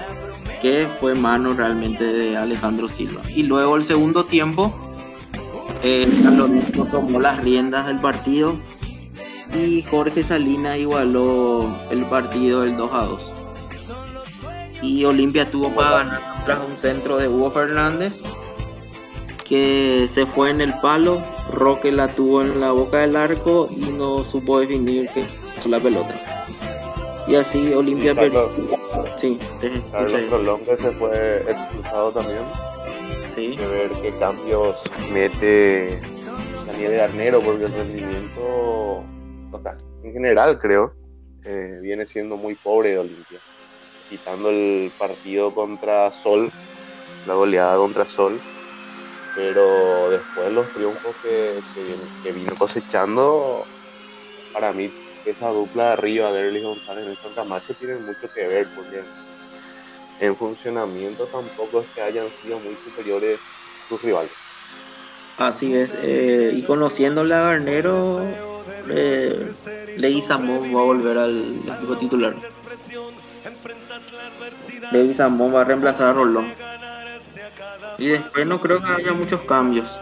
Que 0.63 0.89
fue 0.99 1.15
mano 1.15 1.53
realmente 1.53 2.05
de 2.05 2.37
Alejandro 2.37 2.89
Silva. 2.89 3.21
Y 3.29 3.43
luego 3.43 3.77
el 3.77 3.85
segundo 3.85 4.25
tiempo 4.25 4.90
eh, 5.83 6.09
tomó 6.91 7.21
las 7.21 7.43
riendas 7.43 7.87
del 7.87 7.99
partido 7.99 8.57
y 9.55 9.83
Jorge 9.83 10.23
Salinas 10.23 10.79
igualó 10.79 11.75
el 11.91 12.05
partido 12.05 12.63
del 12.63 12.77
2 12.77 12.91
a 12.93 13.05
2. 13.05 13.33
Y 14.83 15.05
Olimpia 15.05 15.51
tuvo 15.51 15.71
para 15.71 15.91
ganar 15.91 16.21
tras 16.45 16.59
un 16.67 16.77
centro 16.77 17.19
de 17.19 17.29
Hugo 17.29 17.51
Fernández 17.51 18.23
que 19.45 20.09
se 20.13 20.27
fue 20.27 20.51
en 20.51 20.61
el 20.61 20.73
palo, 20.75 21.21
Roque 21.53 21.91
la 21.91 22.09
tuvo 22.09 22.41
en 22.41 22.61
la 22.61 22.71
boca 22.71 22.99
del 22.99 23.17
arco 23.17 23.69
y 23.71 23.91
no 23.91 24.25
supo 24.25 24.61
definir 24.61 25.09
que 25.09 25.25
la 25.69 25.81
pelota. 25.81 26.15
Y 27.27 27.35
así 27.35 27.73
Olimpia 27.75 28.15
perdió. 28.15 28.49
Sí, 29.17 29.39
Carlos 29.91 30.61
se 30.67 30.93
fue 30.93 31.45
expulsado 31.49 32.13
también 32.13 32.70
sí. 33.31 33.57
de 33.57 33.67
ver 33.67 33.91
qué 34.03 34.13
cambios 34.19 34.77
mete 35.13 36.01
Daniel 36.67 36.97
Garnero, 36.97 37.41
porque 37.41 37.65
el 37.65 37.73
rendimiento, 37.73 38.43
o 38.43 39.61
en 40.03 40.13
general 40.13 40.59
creo, 40.59 40.95
eh, 41.45 41.79
viene 41.81 42.07
siendo 42.07 42.37
muy 42.37 42.55
pobre 42.55 42.91
de 42.91 42.99
Olimpia. 42.99 43.39
Quitando 44.09 44.51
el 44.51 44.91
partido 44.99 45.55
contra 45.55 46.11
Sol, 46.11 46.51
la 47.27 47.35
goleada 47.35 47.77
contra 47.77 48.07
Sol, 48.07 48.41
pero 49.35 50.11
después 50.11 50.53
los 50.53 50.69
triunfos 50.73 51.15
que, 51.23 51.61
que, 52.23 52.33
vino 52.33 52.55
cosechando, 52.57 53.65
para 54.53 54.73
mí 54.73 54.91
esa 55.25 55.51
dupla 55.51 55.87
de 55.87 55.93
arriba, 55.93 56.33
Derlis 56.33 56.65
González 56.65 57.05
y 57.05 57.09
Nelson 57.09 57.35
Camacho, 57.35 57.75
tienen 57.75 58.05
mucho 58.05 58.29
que 58.35 58.47
ver, 58.49 58.67
porque 58.75 59.03
en 60.21 60.37
funcionamiento 60.37 61.25
tampoco 61.27 61.81
es 61.81 61.87
que 61.95 62.03
hayan 62.03 62.29
sido 62.43 62.59
muy 62.61 62.77
superiores 62.85 63.41
sus 63.89 64.01
rivales. 64.03 64.31
Así 65.39 65.75
es, 65.75 65.95
eh, 66.03 66.53
y 66.55 66.63
conociéndole 66.63 67.35
a 67.35 67.41
Garnero, 67.41 68.23
eh, 68.91 69.51
Leguizamón 69.97 70.75
va 70.75 70.81
a 70.81 70.85
volver 70.85 71.17
al 71.17 71.63
equipo 71.77 71.97
titular. 71.97 72.37
Leguizamón 74.93 75.55
va 75.55 75.63
a 75.63 75.65
reemplazar 75.65 76.09
a 76.09 76.13
Rolón. 76.13 76.53
Y 77.97 78.09
después 78.09 78.47
no 78.47 78.61
creo 78.61 78.83
que 78.83 78.93
haya 78.93 79.13
muchos 79.13 79.41
cambios. 79.43 79.95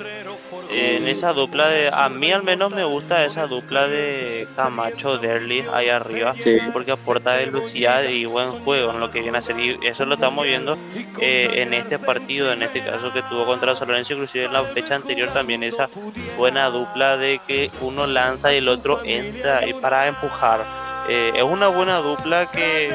en 0.00 0.33
esa 0.70 1.32
dupla 1.32 1.68
de. 1.68 1.90
A 1.92 2.08
mí 2.08 2.32
al 2.32 2.42
menos 2.42 2.72
me 2.72 2.84
gusta 2.84 3.24
esa 3.24 3.46
dupla 3.46 3.88
de 3.88 4.46
Camacho 4.56 5.18
Derly 5.18 5.64
ahí 5.72 5.88
arriba. 5.88 6.34
Porque 6.72 6.92
aporta 6.92 7.36
velocidad 7.36 8.04
y 8.04 8.24
buen 8.24 8.50
juego 8.50 8.90
en 8.90 9.00
lo 9.00 9.10
que 9.10 9.20
viene 9.20 9.38
a 9.38 9.42
ser. 9.42 9.58
Y 9.58 9.78
eso 9.82 10.04
lo 10.04 10.14
estamos 10.14 10.44
viendo 10.44 10.76
eh, 11.20 11.62
en 11.62 11.72
este 11.74 11.98
partido, 11.98 12.52
en 12.52 12.62
este 12.62 12.82
caso 12.82 13.12
que 13.12 13.22
tuvo 13.22 13.46
contra 13.46 13.76
San 13.76 13.88
Lorenzo, 13.88 14.14
inclusive 14.14 14.44
en 14.44 14.52
la 14.52 14.64
fecha 14.64 14.94
anterior 14.94 15.28
también 15.32 15.62
esa 15.62 15.88
buena 16.36 16.68
dupla 16.70 17.16
de 17.16 17.40
que 17.46 17.70
uno 17.80 18.06
lanza 18.06 18.52
y 18.52 18.58
el 18.58 18.68
otro 18.68 19.00
entra 19.04 19.66
y 19.66 19.72
para 19.72 20.08
empujar. 20.08 20.64
Eh, 21.08 21.32
es 21.36 21.42
una 21.42 21.68
buena 21.68 21.98
dupla 21.98 22.46
que 22.50 22.90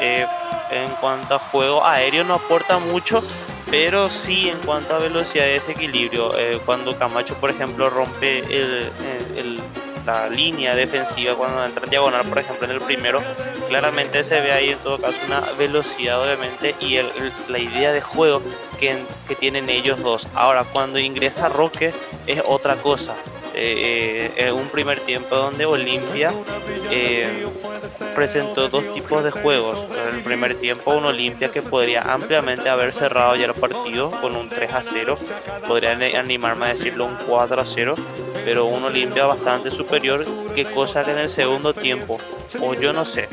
eh, 0.00 0.26
en 0.70 0.90
cuanto 1.00 1.34
a 1.34 1.38
juego 1.38 1.84
aéreo 1.84 2.24
no 2.24 2.34
aporta 2.34 2.78
mucho, 2.78 3.22
pero 3.70 4.10
sí 4.10 4.48
en 4.48 4.58
cuanto 4.58 4.94
a 4.94 4.98
velocidad 4.98 5.46
y 5.46 5.52
desequilibrio. 5.52 6.36
Eh, 6.38 6.60
cuando 6.64 6.96
Camacho, 6.98 7.34
por 7.36 7.50
ejemplo, 7.50 7.88
rompe 7.88 8.38
el, 8.38 9.60
la 10.04 10.28
línea 10.28 10.74
defensiva, 10.74 11.34
cuando 11.34 11.64
entra 11.64 11.84
en 11.84 11.90
diagonal, 11.90 12.26
por 12.26 12.38
ejemplo, 12.38 12.66
en 12.66 12.72
el 12.72 12.80
primero, 12.80 13.22
claramente 13.68 14.24
se 14.24 14.40
ve 14.40 14.52
ahí 14.52 14.70
en 14.70 14.78
todo 14.78 14.98
caso 14.98 15.20
una 15.26 15.40
velocidad, 15.58 16.20
obviamente, 16.20 16.74
y 16.80 16.98
la 17.48 17.58
idea 17.58 17.92
de 17.92 18.00
juego 18.00 18.42
que, 18.78 19.04
que 19.28 19.34
tienen 19.36 19.68
ellos 19.70 20.02
dos. 20.02 20.26
Ahora, 20.34 20.64
cuando 20.64 20.98
ingresa 20.98 21.48
Roque, 21.48 21.92
es 22.26 22.42
otra 22.46 22.76
cosa. 22.76 23.14
Eh, 23.54 24.32
eh, 24.36 24.52
un 24.52 24.68
primer 24.68 25.00
tiempo 25.00 25.34
donde 25.34 25.66
Olimpia 25.66 26.32
eh, 26.90 27.46
presentó 28.14 28.68
dos 28.68 28.84
tipos 28.94 29.24
de 29.24 29.30
juegos. 29.30 29.84
En 30.08 30.16
el 30.16 30.22
primer 30.22 30.54
tiempo 30.56 30.92
un 30.92 31.04
Olimpia 31.04 31.50
que 31.50 31.62
podría 31.62 32.02
ampliamente 32.02 32.68
haber 32.68 32.92
cerrado 32.92 33.34
ya 33.36 33.46
el 33.46 33.54
partido 33.54 34.10
con 34.20 34.36
un 34.36 34.48
3 34.48 34.72
a 34.72 34.82
0, 34.82 35.18
podría 35.66 35.92
animarme 36.18 36.66
a 36.66 36.68
decirlo 36.68 37.06
un 37.06 37.16
4 37.26 37.60
a 37.60 37.66
0, 37.66 37.94
pero 38.44 38.66
un 38.66 38.84
Olimpia 38.84 39.26
bastante 39.26 39.70
superior, 39.70 40.24
que 40.54 40.64
cosa 40.64 41.04
que 41.04 41.10
en 41.12 41.18
el 41.18 41.28
segundo 41.28 41.74
tiempo, 41.74 42.18
o 42.60 42.74
yo 42.74 42.92
no 42.92 43.04
sé, 43.04 43.28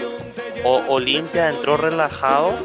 o 0.63 0.81
Olimpia 0.87 1.49
entró 1.49 1.77
relajado 1.77 2.55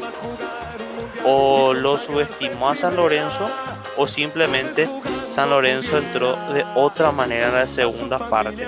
o 1.25 1.73
lo 1.73 1.97
subestimó 1.97 2.69
a 2.69 2.75
San 2.75 2.95
Lorenzo 2.95 3.49
o 3.95 4.07
simplemente 4.07 4.89
San 5.33 5.49
Lorenzo 5.49 5.97
entró 5.97 6.37
de 6.53 6.63
otra 6.75 7.11
manera 7.11 7.47
en 7.47 7.55
la 7.55 7.65
segunda 7.65 8.19
parte, 8.19 8.67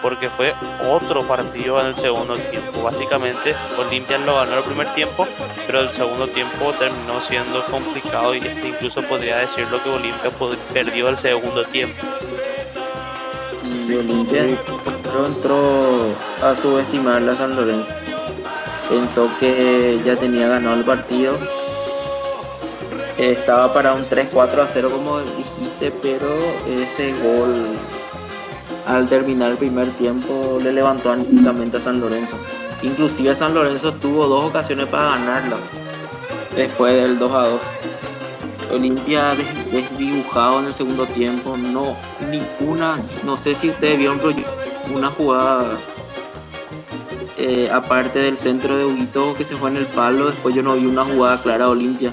porque 0.00 0.30
fue 0.30 0.54
otro 0.88 1.22
partido 1.28 1.78
en 1.80 1.88
el 1.88 1.96
segundo 1.96 2.34
tiempo. 2.34 2.82
Básicamente, 2.82 3.54
Olimpia 3.76 4.16
lo 4.16 4.36
ganó 4.36 4.56
el 4.56 4.64
primer 4.64 4.86
tiempo, 4.94 5.28
pero 5.66 5.80
el 5.80 5.92
segundo 5.92 6.26
tiempo 6.28 6.72
terminó 6.78 7.20
siendo 7.20 7.62
complicado 7.66 8.34
y 8.34 8.38
este 8.38 8.68
incluso 8.68 9.02
podría 9.02 9.36
decirlo 9.36 9.82
que 9.82 9.90
Olimpia 9.90 10.30
perdió 10.72 11.10
el 11.10 11.18
segundo 11.18 11.62
tiempo. 11.64 12.02
Y 13.86 13.94
Olimpia 13.94 14.44
entró 15.26 16.14
a 16.42 16.56
subestimar 16.56 17.28
a 17.28 17.36
San 17.36 17.54
Lorenzo. 17.54 17.92
Pensó 18.88 19.28
que 19.38 20.00
ya 20.06 20.16
tenía 20.16 20.48
ganado 20.48 20.76
el 20.76 20.84
partido 20.84 21.36
estaba 23.18 23.72
para 23.72 23.94
un 23.94 24.04
3-4 24.04 24.60
a 24.60 24.66
0 24.66 24.90
como 24.92 25.20
dijiste, 25.20 25.92
pero 26.02 26.28
ese 26.66 27.12
gol 27.22 27.76
al 28.86 29.08
terminar 29.08 29.50
el 29.50 29.56
primer 29.58 29.88
tiempo 29.90 30.58
le 30.62 30.72
levantó 30.72 31.10
anímicamente 31.10 31.76
a 31.76 31.80
San 31.80 32.00
Lorenzo. 32.00 32.36
Inclusive 32.82 33.34
San 33.34 33.54
Lorenzo 33.54 33.92
tuvo 33.94 34.26
dos 34.26 34.44
ocasiones 34.44 34.86
para 34.86 35.10
ganarla 35.10 35.56
después 36.54 36.94
del 36.94 37.18
2 37.18 37.32
a 37.32 37.46
2. 37.48 37.60
Olimpia 38.72 39.34
desdibujado 39.72 40.60
en 40.60 40.66
el 40.66 40.74
segundo 40.74 41.06
tiempo, 41.06 41.56
no 41.56 41.96
ni 42.30 42.42
una, 42.60 42.98
no 43.24 43.36
sé 43.36 43.54
si 43.54 43.70
ustedes 43.70 43.98
vieron 43.98 44.20
una 44.94 45.08
jugada 45.08 45.70
eh, 47.38 47.70
aparte 47.72 48.18
del 48.18 48.36
centro 48.36 48.76
de 48.76 48.84
Huguito 48.84 49.34
que 49.34 49.44
se 49.44 49.56
fue 49.56 49.70
en 49.70 49.76
el 49.76 49.86
palo, 49.86 50.26
después 50.26 50.54
yo 50.54 50.62
no 50.62 50.74
vi 50.74 50.86
una 50.86 51.04
jugada 51.04 51.40
clara 51.40 51.64
de 51.64 51.70
Olimpia. 51.70 52.12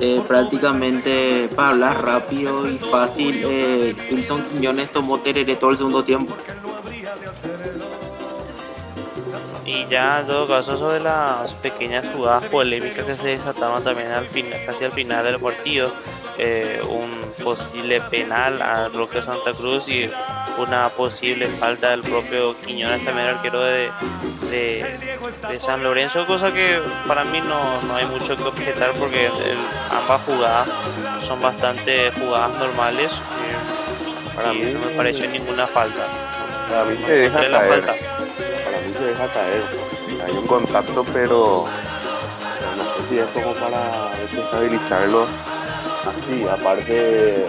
Eh, 0.00 0.22
prácticamente 0.26 1.48
para 1.56 1.70
hablar 1.70 2.04
rápido 2.04 2.68
y 2.70 2.78
fácil, 2.78 3.42
eh, 3.44 3.94
Wilson 4.12 4.44
Quiñones 4.44 4.92
tomó 4.92 5.18
tereré 5.18 5.56
todo 5.56 5.70
el 5.70 5.76
segundo 5.76 6.04
tiempo. 6.04 6.34
Y 9.68 9.86
ya 9.90 10.20
en 10.20 10.26
todo 10.26 10.48
caso 10.48 10.78
sobre 10.78 10.98
las 10.98 11.52
pequeñas 11.52 12.02
jugadas 12.14 12.44
polémicas 12.46 13.04
que 13.04 13.14
se 13.14 13.28
desataron 13.28 13.84
también 13.84 14.10
al 14.12 14.24
final, 14.24 14.58
casi 14.64 14.84
al 14.84 14.92
final 14.92 15.22
del 15.22 15.38
partido, 15.38 15.92
eh, 16.38 16.80
un 16.88 17.10
posible 17.44 18.00
penal 18.00 18.62
a 18.62 18.88
Roque 18.88 19.20
Santa 19.20 19.52
Cruz 19.52 19.86
y 19.88 20.10
una 20.56 20.88
posible 20.88 21.48
falta 21.48 21.90
del 21.90 22.00
propio 22.00 22.56
Quiñones 22.64 23.04
también 23.04 23.28
arquero 23.28 23.60
de, 23.60 23.90
de, 24.50 25.60
San 25.60 25.82
Lorenzo, 25.82 26.26
cosa 26.26 26.50
que 26.50 26.80
para 27.06 27.24
mí 27.24 27.42
no, 27.42 27.82
no 27.82 27.96
hay 27.96 28.06
mucho 28.06 28.38
que 28.38 28.44
objetar 28.44 28.92
porque 28.92 29.28
ambas 29.90 30.22
jugadas 30.22 30.66
son 31.20 31.42
bastante 31.42 32.10
jugadas 32.12 32.56
normales 32.58 33.12
eh, 33.12 34.34
para 34.34 34.54
y 34.54 34.62
mí, 34.62 34.72
no 34.72 34.80
me 34.80 34.92
pareció 34.92 35.28
ninguna 35.28 35.66
falta. 35.66 36.06
Para 36.70 36.84
mí 36.86 36.96
se 37.04 37.12
deja 37.12 37.50
caer. 37.50 37.84
Falta. 37.84 38.17
Se 38.98 39.04
deja 39.04 39.28
caer. 39.28 39.62
Hay 40.26 40.32
un 40.32 40.46
contacto, 40.46 41.04
pero, 41.12 41.64
no 42.76 42.84
sé 42.84 43.08
si 43.08 43.18
es 43.18 43.30
como 43.30 43.54
para 43.54 44.10
desestabilizarlo 44.20 45.26
así. 46.04 46.46
Aparte, 46.46 47.46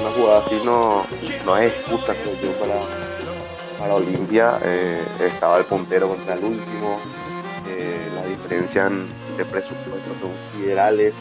una 0.00 0.10
jugada 0.10 0.38
así 0.46 0.60
no, 0.64 1.04
no 1.44 1.56
es 1.56 1.72
excusa 1.72 2.14
creo 2.14 2.52
para 2.52 2.76
para 3.82 3.96
Olimpia 3.96 4.60
eh, 4.62 5.02
estaba 5.18 5.58
el 5.58 5.64
puntero 5.64 6.06
contra 6.06 6.34
el 6.34 6.44
último, 6.44 7.00
eh, 7.68 8.08
la 8.14 8.24
diferencia 8.26 8.88
de 8.88 9.44
presupuestos 9.44 10.18
son 10.20 10.30
considerables, 10.52 11.12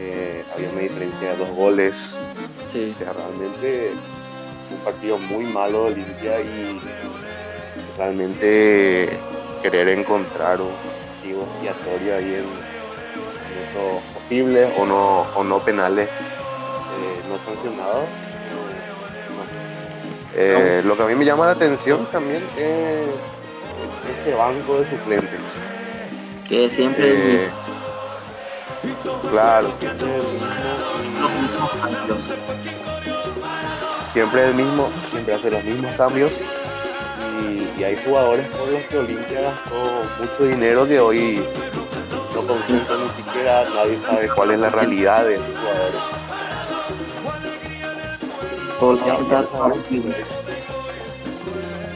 eh, 0.00 0.42
había 0.52 0.70
una 0.70 0.80
diferencia 0.80 1.30
de 1.30 1.36
dos 1.36 1.50
goles, 1.50 2.16
sí. 2.72 2.92
realmente 2.98 3.92
un 4.72 4.78
partido 4.78 5.18
muy 5.18 5.44
malo 5.44 5.84
de 5.84 5.92
Olimpia 5.92 6.40
y 6.40 6.80
realmente 7.96 9.18
querer 9.62 9.88
encontrar 9.88 10.60
un 10.60 10.70
motivo 11.16 11.42
expiatorio 11.42 12.16
ahí 12.16 12.34
en, 12.34 12.72
esos 13.62 14.02
posibles 14.14 14.70
o 14.78 14.86
no, 14.86 15.20
o 15.34 15.44
no 15.44 15.58
penales 15.60 16.08
no 17.28 17.36
sancionados 17.44 18.08
eh, 20.34 20.82
lo 20.84 20.96
que 20.96 21.02
a 21.02 21.06
mí 21.06 21.14
me 21.14 21.24
llama 21.24 21.46
la 21.46 21.52
atención 21.52 22.06
también 22.10 22.42
es 22.56 23.06
ese 24.20 24.34
banco 24.34 24.80
de 24.80 24.88
suplentes. 24.88 25.40
Que 26.48 26.70
siempre 26.70 27.44
eh, 27.44 27.48
Claro, 29.30 29.68
siempre 34.12 34.48
el 34.48 34.54
mismo, 34.54 34.88
siempre 35.10 35.34
hace 35.34 35.50
los 35.50 35.64
mismos 35.64 35.92
cambios. 35.96 36.32
Y, 37.78 37.82
hay 37.84 37.96
jugadores 38.04 38.46
por 38.48 38.68
los 38.68 38.82
que 38.82 38.98
Olimpia 38.98 39.40
gastó 39.40 40.04
mucho 40.20 40.44
dinero 40.44 40.86
que 40.86 41.00
hoy 41.00 41.44
no 42.34 42.42
consulta 42.42 42.94
ni 42.96 43.24
siquiera, 43.24 43.64
nadie 43.74 43.98
sabe 44.06 44.28
cuál 44.28 44.52
es 44.52 44.58
la 44.60 44.70
realidad 44.70 45.24
de 45.24 45.34
esos 45.34 45.56
jugadores 45.56 46.22
el 48.82 48.98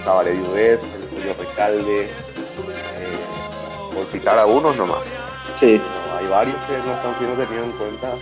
Cabaret 0.05 0.35
el 0.35 0.79
Julio 1.11 1.35
Recalde, 1.37 2.05
eh, 2.05 2.09
por 3.93 4.07
citar 4.07 4.39
a 4.39 4.47
unos 4.47 4.77
nomás. 4.77 5.01
Sí. 5.57 5.81
hay 6.17 6.27
varios 6.29 6.57
que 6.67 6.79
no 6.87 6.95
están 6.95 7.19
siendo 7.19 7.43
tenidos 7.43 7.67
en 7.67 7.73
cuenta. 7.73 8.15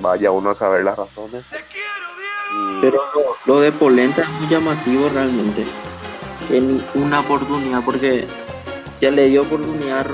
Vaya 0.00 0.32
uno 0.32 0.50
a 0.50 0.54
saber 0.56 0.82
las 0.84 0.96
razones. 0.96 1.44
Pero 2.80 3.00
lo, 3.44 3.60
de 3.60 3.70
Polenta 3.70 4.22
es 4.22 4.28
muy 4.28 4.48
llamativo 4.48 5.08
realmente. 5.08 5.64
Que 6.48 6.60
ni 6.60 6.82
una 6.94 7.20
oportunidad, 7.20 7.84
porque 7.84 8.26
ya 9.00 9.10
le 9.10 9.28
dio 9.28 9.42
oportunidad 9.42 10.00
a 10.00 10.04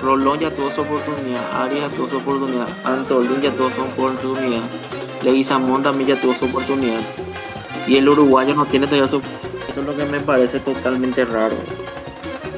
Rolón, 0.00 0.38
ya 0.38 0.50
tuvo 0.50 0.70
su 0.70 0.80
oportunidad, 0.82 1.62
Arias 1.62 1.90
tuvo 1.92 2.08
su 2.08 2.16
oportunidad, 2.18 2.68
Antolín 2.84 3.40
ya 3.40 3.50
tuvo 3.50 3.70
su 3.70 3.82
oportunidad. 3.82 4.62
Leguizamón 5.22 5.82
también 5.82 6.10
ya 6.10 6.20
tuvo 6.20 6.34
su 6.34 6.44
oportunidad. 6.44 7.00
Y 7.86 7.96
el 7.96 8.08
uruguayo 8.08 8.54
no 8.54 8.64
tiene 8.66 8.86
todavía 8.86 9.08
su... 9.08 9.20
Eso 9.68 9.80
es 9.80 9.86
lo 9.86 9.96
que 9.96 10.04
me 10.04 10.20
parece 10.20 10.60
totalmente 10.60 11.24
raro. 11.24 11.56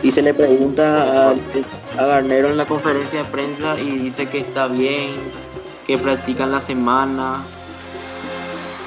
Y 0.03 0.11
se 0.11 0.23
le 0.23 0.35
pregunta 0.35 1.31
a, 1.31 1.35
a 1.99 2.07
Garnero 2.07 2.49
en 2.49 2.57
la 2.57 2.67
conferencia 2.67 3.23
de 3.23 3.31
prensa 3.31 3.81
y 3.81 3.99
dice 3.99 4.29
que 4.29 4.39
está 4.39 4.69
bien, 4.69 5.15
que 5.87 5.99
practican 5.99 6.53
la 6.53 6.61
semana 6.61 7.43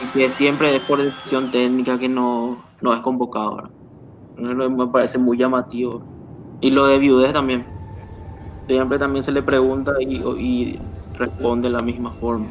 y 0.04 0.18
que 0.18 0.30
siempre 0.30 0.76
es 0.76 0.82
por 0.84 1.02
decisión 1.02 1.52
técnica 1.52 1.98
que 1.98 2.08
no, 2.08 2.64
no 2.82 2.94
es 2.94 3.02
convocado. 3.02 3.79
Me 4.40 4.88
parece 4.88 5.18
muy 5.18 5.38
llamativo. 5.38 6.02
Y 6.62 6.72
lo 6.72 6.88
de 6.88 7.00
Viudez 7.00 7.34
también. 7.34 7.66
Siempre 8.68 9.00
también 9.00 9.24
se 9.24 9.32
le 9.32 9.42
pregunta 9.42 9.94
y, 10.00 10.80
responde 11.18 11.68
de 11.68 11.74
la 11.74 11.82
misma 11.82 12.12
forma. 12.14 12.48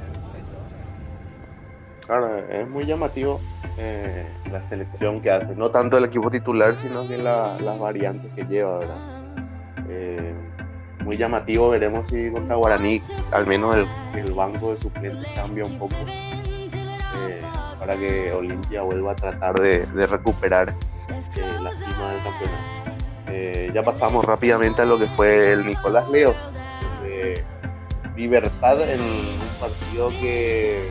Claro, 2.07 2.39
eh, 2.39 2.63
es 2.63 2.69
muy 2.69 2.85
llamativo 2.85 3.41
eh, 3.77 4.27
la 4.51 4.63
selección 4.63 5.21
que 5.21 5.31
hace. 5.31 5.55
No 5.55 5.71
tanto 5.71 5.99
el 5.99 6.05
equipo 6.05 6.31
titular, 6.31 6.75
sino 6.77 7.07
que 7.07 7.19
las 7.19 7.79
variantes 7.79 8.33
que 8.35 8.45
lleva, 8.45 8.79
¿verdad? 8.79 9.25
Eh, 9.89 10.35
muy 11.05 11.17
llamativo, 11.17 11.71
veremos 11.71 12.07
si 12.09 12.31
contra 12.31 12.57
Guaraní 12.57 13.01
al 13.31 13.47
menos 13.47 13.77
el, 14.15 14.33
banco 14.33 14.73
de 14.73 14.79
suplentes 14.79 15.27
cambia 15.35 15.65
un 15.65 15.79
poco 15.79 15.97
para 17.89 17.97
que 17.97 18.33
Olimpia 18.33 18.83
vuelva 18.83 19.13
a 19.13 19.17
tratar 19.17 19.59
de, 19.61 20.07
recuperar 20.07 20.75
la 21.09 21.73
cima 21.73 22.13
del 22.13 22.23
campeonato. 22.23 23.75
ya 23.75 23.83
pasamos 23.83 24.25
rápidamente 24.25 24.83
a 24.83 24.85
lo 24.85 24.99
que 24.99 25.07
fue 25.07 25.53
el 25.53 25.67
Nicolás 25.67 26.09
Leos. 26.09 26.37
Libertad 28.17 28.81
en 28.91 29.01
un 29.01 29.39
partido 29.61 30.09
que 30.09 30.89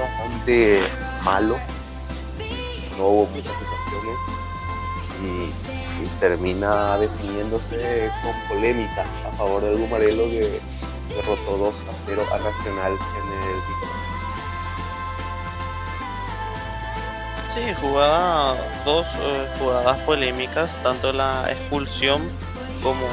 bastante 0.00 0.80
malo. 1.22 1.56
No 2.98 3.06
hubo 3.06 3.26
muchas 3.26 3.52
situaciones 3.52 4.18
y, 5.22 5.70
termina 6.18 6.98
definiéndose 6.98 8.10
con 8.22 8.32
polémica 8.48 9.04
a 9.26 9.36
favor 9.36 9.62
de 9.62 9.74
Gumarelo 9.74 10.24
que 10.24 10.60
derrotó 11.14 11.56
2 11.56 11.74
a 11.74 11.92
0 12.06 12.22
a 12.30 12.38
Nacional 12.38 12.92
en 12.92 13.26
el 13.48 13.99
Sí, 17.52 17.60
jugaba 17.80 18.54
dos 18.84 19.06
eh, 19.06 19.48
jugadas 19.58 19.98
polémicas, 20.00 20.76
tanto 20.82 21.12
la 21.12 21.50
expulsión 21.50 22.22
como 22.82 23.06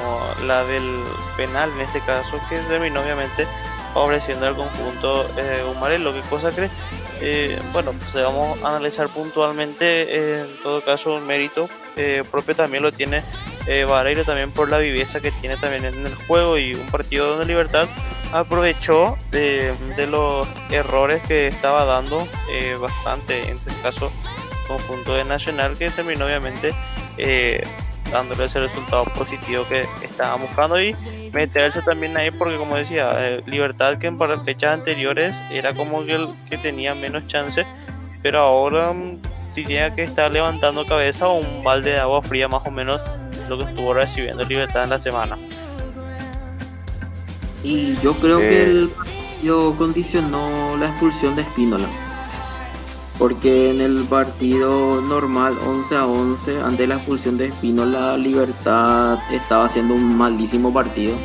la 0.46 0.64
del 0.64 1.04
penal 1.36 1.72
en 1.72 1.82
este 1.82 2.02
caso, 2.02 2.40
que 2.48 2.60
terminó 2.70 3.02
obviamente 3.02 3.48
favoreciendo 3.94 4.46
al 4.46 4.56
conjunto 4.56 5.28
eh, 5.38 5.64
Humarelo. 5.70 6.14
¿Qué 6.14 6.22
cosa 6.30 6.52
crees? 6.52 6.72
Eh, 7.20 7.60
bueno, 7.74 7.94
pues 7.94 8.24
vamos 8.24 8.62
a 8.64 8.76
analizar 8.76 9.10
puntualmente, 9.10 10.42
en 10.42 10.48
todo 10.62 10.84
caso, 10.84 11.16
un 11.16 11.26
mérito 11.26 11.68
eh, 11.96 12.24
propio 12.30 12.56
también 12.56 12.84
lo 12.84 12.92
tiene 12.92 13.24
eh, 13.66 13.84
Vareiro 13.84 14.24
también 14.24 14.52
por 14.52 14.70
la 14.70 14.78
viveza 14.78 15.20
que 15.20 15.32
tiene 15.32 15.58
también 15.58 15.84
en 15.86 16.06
el 16.06 16.14
juego 16.14 16.58
y 16.58 16.76
un 16.76 16.88
partido 16.88 17.30
donde 17.30 17.46
Libertad 17.46 17.88
aprovechó 18.34 19.18
de, 19.32 19.74
los 20.10 20.48
errores 20.70 21.22
que 21.28 21.48
estaba 21.48 21.86
dando 21.86 22.26
eh, 22.52 22.76
bastante, 22.80 23.50
en 23.50 23.58
este 23.58 23.72
caso, 23.82 24.12
conjunto 24.68 25.14
de 25.16 25.26
Nacional 25.26 25.78
que 25.78 25.90
terminó 25.90 26.26
obviamente 26.26 26.74
dándole 28.12 28.46
ese 28.46 28.60
resultado 28.60 29.04
positivo 29.16 29.66
que 29.68 29.86
estaba 30.04 30.36
buscando 30.36 30.82
y 30.82 30.96
meterse 31.34 31.82
también 31.82 32.16
ahí 32.18 32.32
porque 32.32 32.58
como 32.58 32.76
decía 32.78 33.12
eh, 33.18 33.44
Libertad 33.46 33.98
que 33.98 34.08
en 34.08 34.18
para 34.18 34.40
fechas 34.40 34.74
anteriores 34.74 35.42
era 35.52 35.74
como 35.74 36.04
que 36.06 36.16
el 36.16 36.30
que 36.50 36.58
tenía 36.58 36.96
menos 36.96 37.28
chance 37.28 37.66
pero 38.22 38.40
ahora 38.40 38.92
um, 38.92 39.20
que 39.54 40.04
estar 40.04 40.32
levantando 40.32 40.86
cabeza 40.86 41.28
o 41.28 41.40
un 41.40 41.64
balde 41.64 41.92
de 41.92 42.00
agua 42.00 42.22
fría 42.22 42.48
más 42.48 42.66
o 42.66 42.72
menos 42.72 43.02
lo 43.50 43.58
que 43.58 43.66
estuvo 43.66 43.94
recibiendo 43.94 44.44
Libertad 44.44 44.84
en 44.84 44.92
la 44.92 45.00
semana 45.00 45.38
y 47.64 47.96
yo 48.02 48.14
creo 48.14 48.40
que 48.40 48.64
el 48.64 48.90
partido 48.90 49.76
condicionó 49.78 50.78
la 50.78 50.88
expulsión 50.88 51.36
de 51.36 51.42
Espínola. 51.44 51.88
Porque 53.18 53.72
en 53.72 53.82
el 53.82 54.04
partido 54.06 55.02
normal 55.02 55.58
11 55.66 55.96
a 55.96 56.06
11 56.06 56.62
ante 56.62 56.86
la 56.86 56.96
expulsión 56.96 57.38
de 57.38 57.48
Espino 57.48 57.84
la 57.84 58.16
Libertad 58.16 59.18
estaba 59.32 59.66
haciendo 59.66 59.96
un 59.96 60.16
malísimo 60.18 60.72
partido. 60.72 61.16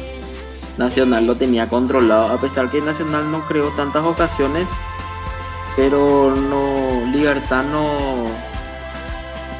Nacional 0.78 1.26
lo 1.26 1.36
tenía 1.36 1.68
controlado 1.68 2.28
a 2.28 2.40
pesar 2.40 2.70
que 2.70 2.80
Nacional 2.80 3.30
no 3.30 3.46
creó 3.46 3.68
tantas 3.76 4.04
ocasiones 4.06 4.66
pero 5.76 6.34
no 6.34 7.10
Libertad 7.10 7.64
no 7.64 8.26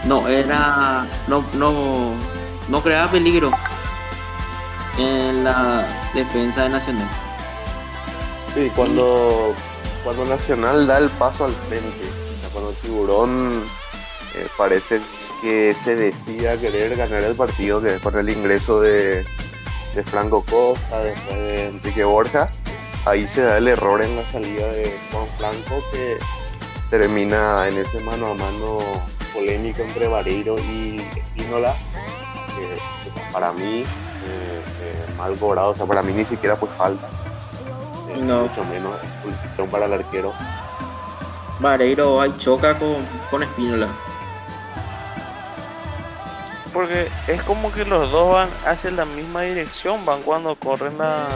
no 0.07 0.29
era 0.29 1.07
no 1.29 1.45
no 1.55 2.15
no 2.69 2.83
creaba 2.83 3.11
peligro 3.11 3.51
en 4.99 5.45
la 5.45 5.87
defensa 6.15 6.65
de 6.65 6.69
Nacional. 6.71 7.09
Sí 8.55 8.71
cuando 8.75 9.55
cuando 10.05 10.25
Nacional 10.25 10.87
da 10.87 10.99
el 10.99 11.09
paso 11.11 11.45
al 11.45 11.53
frente 11.69 12.23
cuando 12.53 12.73
Tiburón 12.73 13.63
eh, 14.35 14.47
parece 14.57 15.01
que 15.41 15.75
se 15.85 15.97
decía 15.97 16.59
querer 16.59 16.97
ganar 16.97 17.23
el 17.23 17.35
partido 17.35 17.83
que 17.83 17.97
con 17.99 18.17
el 18.17 18.29
ingreso 18.29 18.81
de, 18.81 19.25
Franco 20.07 20.45
Costa, 20.45 21.01
después 21.01 21.37
de 21.37 21.67
Enrique 21.67 22.05
Borja, 22.05 22.51
ahí 23.05 23.27
se 23.29 23.43
da 23.43 23.59
el 23.59 23.69
error 23.69 24.01
en 24.01 24.17
la 24.17 24.31
salida 24.31 24.67
de 24.69 24.97
Juan 25.11 25.27
Franco 25.37 25.83
que 25.93 26.17
termina 26.89 27.69
en 27.69 27.77
ese 27.77 28.01
mano 28.01 28.29
a 28.29 28.35
mano 28.35 28.79
polémico 29.35 29.83
entre 29.83 30.09
Vareiro 30.09 30.57
y 30.59 31.01
Espínola, 31.17 31.75
que, 32.57 33.33
para 33.33 33.53
mí 33.53 33.85
eh, 34.27 34.63
eh, 34.81 35.15
mal 35.17 35.37
cobrado, 35.37 35.71
o 35.71 35.75
sea, 35.75 35.87
para 35.87 36.03
mí 36.03 36.13
ni 36.13 36.25
siquiera 36.25 36.57
fue 36.57 36.69
falta, 36.69 37.09
mucho 38.15 38.65
menos 38.71 38.95
expulsión 39.03 39.69
para 39.69 39.87
el 39.87 39.95
arquero. 39.95 40.33
Vareiro 41.61 42.21
ahí 42.21 42.35
choca 42.39 42.79
con, 42.79 42.97
con 43.31 43.43
Espínola. 43.43 43.89
Porque 46.73 47.09
es 47.29 47.43
como 47.43 47.71
que 47.73 47.85
los 47.85 48.11
dos 48.11 48.33
van 48.33 48.49
hacia 48.67 48.91
la 48.91 49.05
misma 49.05 49.43
dirección, 49.43 50.05
van 50.07 50.23
cuando 50.23 50.55
corren 50.57 51.01
a, 51.01 51.27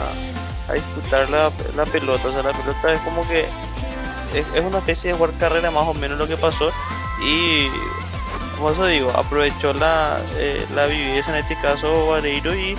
a 0.67 0.73
disputar 0.73 1.29
la, 1.29 1.49
pelota. 1.85 2.27
O 2.27 2.31
sea, 2.31 2.43
la 2.43 2.51
pelota 2.51 2.93
es 2.93 2.99
como 3.01 3.27
que 3.27 3.45
es, 4.33 4.65
una 4.65 4.79
especie 4.79 5.11
de 5.11 5.17
jugar 5.17 5.33
carrera 5.39 5.71
más 5.71 5.87
o 5.87 5.93
menos 5.93 6.17
lo 6.17 6.27
que 6.27 6.37
pasó. 6.37 6.71
Y 7.21 7.67
como 8.57 8.71
eso 8.71 8.85
digo, 8.87 9.11
aprovechó 9.11 9.73
la, 9.73 10.19
eh, 10.35 10.65
la 10.73 10.87
en 10.87 11.35
este 11.35 11.55
caso 11.61 12.07
Vareiro 12.07 12.55
y 12.55 12.75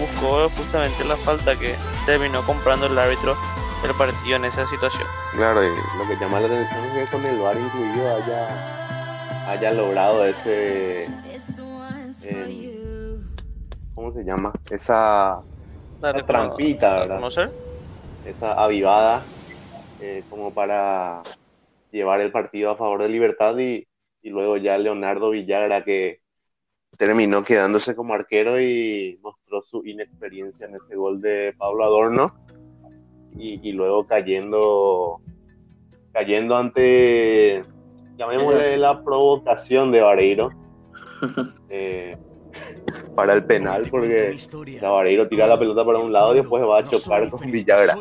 buscó 0.00 0.48
justamente 0.50 1.04
la 1.04 1.16
falta 1.16 1.56
que 1.56 1.74
terminó 2.06 2.42
comprando 2.42 2.86
el 2.86 2.98
árbitro 2.98 3.36
el 3.84 3.94
partido 3.94 4.36
en 4.36 4.44
esa 4.44 4.66
situación. 4.66 5.06
Claro, 5.32 5.62
y 5.64 5.68
lo 5.68 6.08
que 6.08 6.16
llama 6.16 6.40
la 6.40 6.46
atención 6.46 6.84
es 6.84 7.10
que 7.10 7.16
con 7.16 7.24
el 7.24 7.38
VAR 7.38 7.56
incluido 7.56 8.16
haya, 8.16 9.50
haya 9.50 9.72
logrado 9.72 10.24
ese... 10.24 11.04
Em, 12.24 13.22
¿Cómo 13.94 14.12
se 14.12 14.24
llama? 14.24 14.52
Esa, 14.70 15.40
trampita, 16.26 17.06
¿verdad? 17.06 17.52
Esa 18.24 18.52
avivada 18.52 19.22
eh, 20.00 20.24
como 20.28 20.52
para 20.52 21.22
llevar 21.90 22.20
el 22.20 22.30
partido 22.30 22.70
a 22.70 22.76
favor 22.76 23.02
de 23.02 23.08
Libertad 23.08 23.56
y, 23.58 23.87
y 24.22 24.30
luego 24.30 24.56
ya 24.56 24.78
Leonardo 24.78 25.30
Villagra 25.30 25.84
que 25.84 26.20
terminó 26.96 27.44
quedándose 27.44 27.94
como 27.94 28.14
arquero 28.14 28.60
y 28.60 29.18
mostró 29.22 29.62
su 29.62 29.84
inexperiencia 29.84 30.66
en 30.66 30.74
ese 30.74 30.96
gol 30.96 31.20
de 31.20 31.54
Pablo 31.56 31.84
Adorno 31.84 32.34
y, 33.40 33.70
luego 33.72 34.04
cayendo, 34.06 35.20
cayendo 36.12 36.56
ante, 36.56 37.62
llamémosle 38.16 38.76
la 38.76 39.04
provocación 39.04 39.92
de 39.92 40.00
Vareiro. 40.00 40.50
Eh, 41.70 42.16
para 43.18 43.34
el 43.34 43.42
penal 43.42 43.88
porque 43.90 44.36
Vareiro 44.80 45.26
tira 45.26 45.48
la 45.48 45.58
pelota 45.58 45.84
para 45.84 45.98
un 45.98 46.12
lado 46.12 46.34
y 46.34 46.36
después 46.36 46.62
va 46.62 46.78
a 46.78 46.84
chocar 46.84 47.28
con 47.28 47.50
Villagra. 47.50 47.98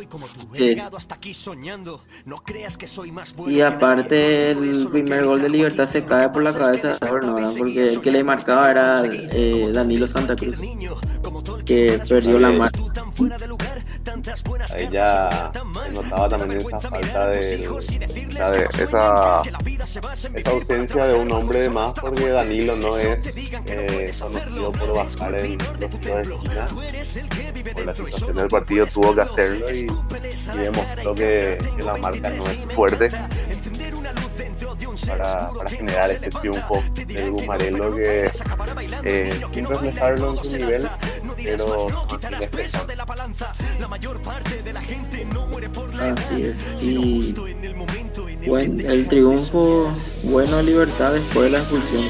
Y 3.47 3.61
aparte 3.61 4.51
el 4.51 4.87
primer 4.91 5.25
gol 5.25 5.41
de 5.41 5.49
Libertad 5.49 5.87
se 5.87 6.05
cae 6.05 6.29
por 6.29 6.43
la 6.43 6.53
cabeza 6.53 6.89
de 6.89 6.97
porque 7.57 7.83
el 7.93 7.99
que 7.99 8.11
le 8.11 8.23
marcaba 8.23 8.69
era 8.69 9.01
eh, 9.05 9.71
Danilo 9.73 10.07
Santa 10.07 10.35
Cruz, 10.35 10.59
que 11.65 11.99
perdió 12.07 12.37
la 12.37 12.51
mano. 12.51 12.71
Ahí 14.73 14.89
ya 14.89 15.51
notaba 15.91 16.29
también 16.29 16.61
esa 16.61 16.79
falta 16.79 17.27
de, 17.27 17.69
esa, 18.79 19.41
ausencia 20.45 21.05
de 21.07 21.13
un 21.15 21.31
hombre 21.31 21.63
de 21.63 21.69
más 21.69 21.91
porque 21.93 22.29
Danilo 22.29 22.77
no 22.77 22.97
es 22.97 23.19
eh, 23.65 24.13
conocido 24.17 24.71
por 24.71 24.95
bajar 24.95 25.35
en 25.35 25.57
los 25.57 25.89
tiros 25.99 26.27
de 26.27 26.35
esquina. 26.35 26.65
Por 27.73 27.85
la 27.85 27.95
situación 27.95 28.35
del 28.35 28.47
partido 28.47 28.85
tuvo 28.87 29.13
que 29.13 29.21
hacerlo 29.21 29.65
y, 29.71 29.87
demostró 30.57 31.15
que, 31.15 31.57
la 31.79 31.97
marca 31.97 32.29
no 32.29 32.47
es 32.47 32.73
fuerte 32.73 33.09
para, 35.05 35.49
para 35.49 35.69
generar 35.69 36.11
este 36.11 36.29
triunfo 36.29 36.83
del 36.95 37.31
Gumarelo 37.31 37.95
que 37.95 38.31
eh, 39.03 39.41
sin 39.53 39.65
reflejarlo 39.65 40.31
en 40.31 40.37
su 40.37 40.57
nivel 40.57 40.89
pero 41.47 41.87
Así 45.99 46.43
es. 46.43 46.83
Y 46.83 47.33
bueno, 48.47 48.89
el 48.89 49.07
triunfo 49.07 49.91
bueno 50.23 50.61
Libertad 50.61 51.13
después 51.13 51.45
de 51.45 51.49
la 51.51 51.59
expulsión. 51.59 52.03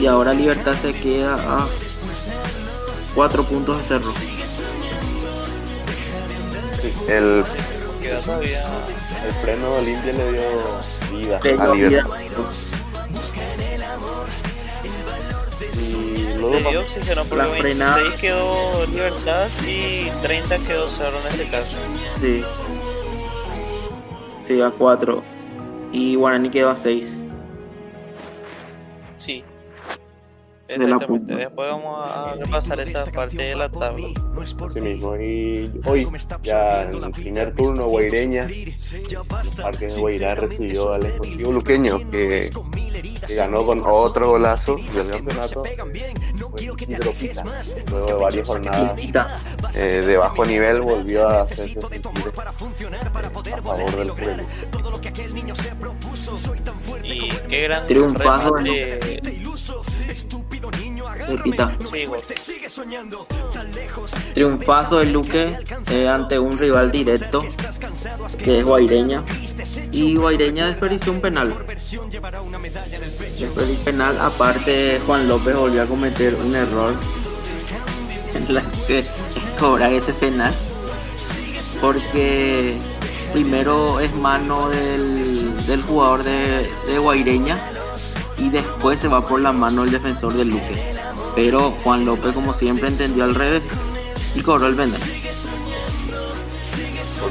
Y 0.00 0.06
ahora 0.06 0.34
Libertad 0.34 0.74
se 0.74 0.92
queda 0.92 1.34
a 1.34 1.66
cuatro 3.14 3.44
puntos 3.44 3.78
de 3.78 3.84
cerro. 3.84 4.12
El. 7.08 7.44
El 9.24 9.32
freno 9.42 9.70
de 9.72 9.78
Olimpia 9.80 10.12
le 10.12 10.32
dio 10.32 11.18
vida 11.18 11.40
Tengo 11.40 11.62
a 11.62 11.72
vida. 11.72 11.88
Libertad. 11.88 12.20
Y 12.20 12.75
Le 16.50 16.62
dio 16.70 16.80
oxígeno 16.80 17.22
porque 17.24 17.36
La 17.36 17.48
26 17.48 17.76
frenada. 17.76 18.16
quedó 18.20 18.86
Libertad 18.86 19.48
y 19.66 20.10
30 20.22 20.58
quedó 20.58 20.88
Cerro 20.88 21.18
en 21.20 21.26
este 21.26 21.48
caso. 21.48 21.76
Sí. 22.20 22.44
Sí, 24.42 24.60
a 24.60 24.70
4. 24.70 25.22
Y 25.92 26.14
Guaraní 26.16 26.50
quedó 26.50 26.70
a 26.70 26.76
6. 26.76 27.20
Sí. 29.16 29.44
De 30.66 30.78
la 30.78 30.84
Exactamente. 30.84 31.06
punta. 31.06 31.36
Después 31.36 31.68
vamos 31.68 32.10
a 32.10 32.34
repasar 32.34 32.80
esa 32.80 33.04
parte 33.04 33.36
de 33.36 33.54
la 33.54 33.68
tabla. 33.68 34.08
Así 34.68 34.80
mismo. 34.80 35.16
Y 35.16 35.70
hoy, 35.84 36.08
ya 36.42 36.82
en 36.82 37.04
el 37.04 37.10
primer 37.12 37.54
turno, 37.54 37.86
Guaireña, 37.86 38.44
el 38.46 38.74
Parque 39.62 39.86
de 39.86 39.94
Guairá 40.00 40.34
recibió 40.34 40.92
al 40.92 41.06
Esportivo 41.06 41.52
Luqueño, 41.52 42.10
que, 42.10 42.50
que 43.26 43.34
ganó 43.34 43.64
con 43.64 43.80
otro 43.86 44.30
golazo 44.30 44.76
del 44.92 45.08
campeonato. 45.08 45.62
Fue 46.50 46.62
Isidro 46.62 47.12
Pita. 47.12 47.44
Luego 47.90 48.06
de 48.06 48.14
varias 48.14 48.46
jornadas 48.48 48.98
eh, 49.76 50.02
de 50.04 50.16
bajo 50.16 50.44
nivel, 50.44 50.80
volvió 50.82 51.28
a 51.28 51.42
hacerse 51.42 51.80
sentir 51.80 52.02
eh, 52.26 53.52
a 53.54 53.62
favor 53.62 53.96
del 53.96 54.10
Juvenil. 54.10 54.46
Y 57.04 57.28
qué 57.48 57.60
gran 57.62 57.86
Triunfazo. 57.86 58.56
Triunfazo 64.34 64.98
de 64.98 65.06
Luque 65.06 65.58
eh, 65.90 66.08
ante 66.08 66.38
un 66.38 66.56
rival 66.58 66.92
directo 66.92 67.44
que 68.38 68.58
es 68.58 68.64
Guaireña. 68.64 69.24
Y 69.92 70.16
Guaireña 70.16 70.66
desperdició 70.66 71.12
un 71.12 71.20
penal. 71.20 71.66
Desperdició 73.38 73.78
un 73.78 73.84
penal. 73.84 74.18
Aparte, 74.20 75.00
Juan 75.06 75.28
López 75.28 75.56
volvió 75.56 75.82
a 75.82 75.86
cometer 75.86 76.34
un 76.34 76.54
error 76.54 76.94
en 78.34 78.54
la 78.54 78.62
que 78.86 79.04
cobrar 79.58 79.92
ese 79.92 80.12
penal. 80.12 80.54
Porque 81.80 82.76
primero 83.32 84.00
es 84.00 84.14
mano 84.14 84.68
del, 84.68 85.66
del 85.66 85.82
jugador 85.82 86.22
de, 86.22 86.70
de 86.86 86.98
Guaireña 86.98 87.58
y 88.38 88.50
después 88.50 88.98
se 88.98 89.08
va 89.08 89.26
por 89.26 89.40
la 89.40 89.52
mano 89.52 89.84
el 89.84 89.90
defensor 89.90 90.32
del 90.34 90.48
Luque. 90.48 90.95
Pero 91.36 91.72
Juan 91.84 92.06
López, 92.06 92.32
como 92.32 92.54
siempre, 92.54 92.88
entendió 92.88 93.22
al 93.24 93.34
revés 93.34 93.62
y 94.34 94.40
cobró 94.40 94.68
el. 94.68 94.74
Por 94.74 94.88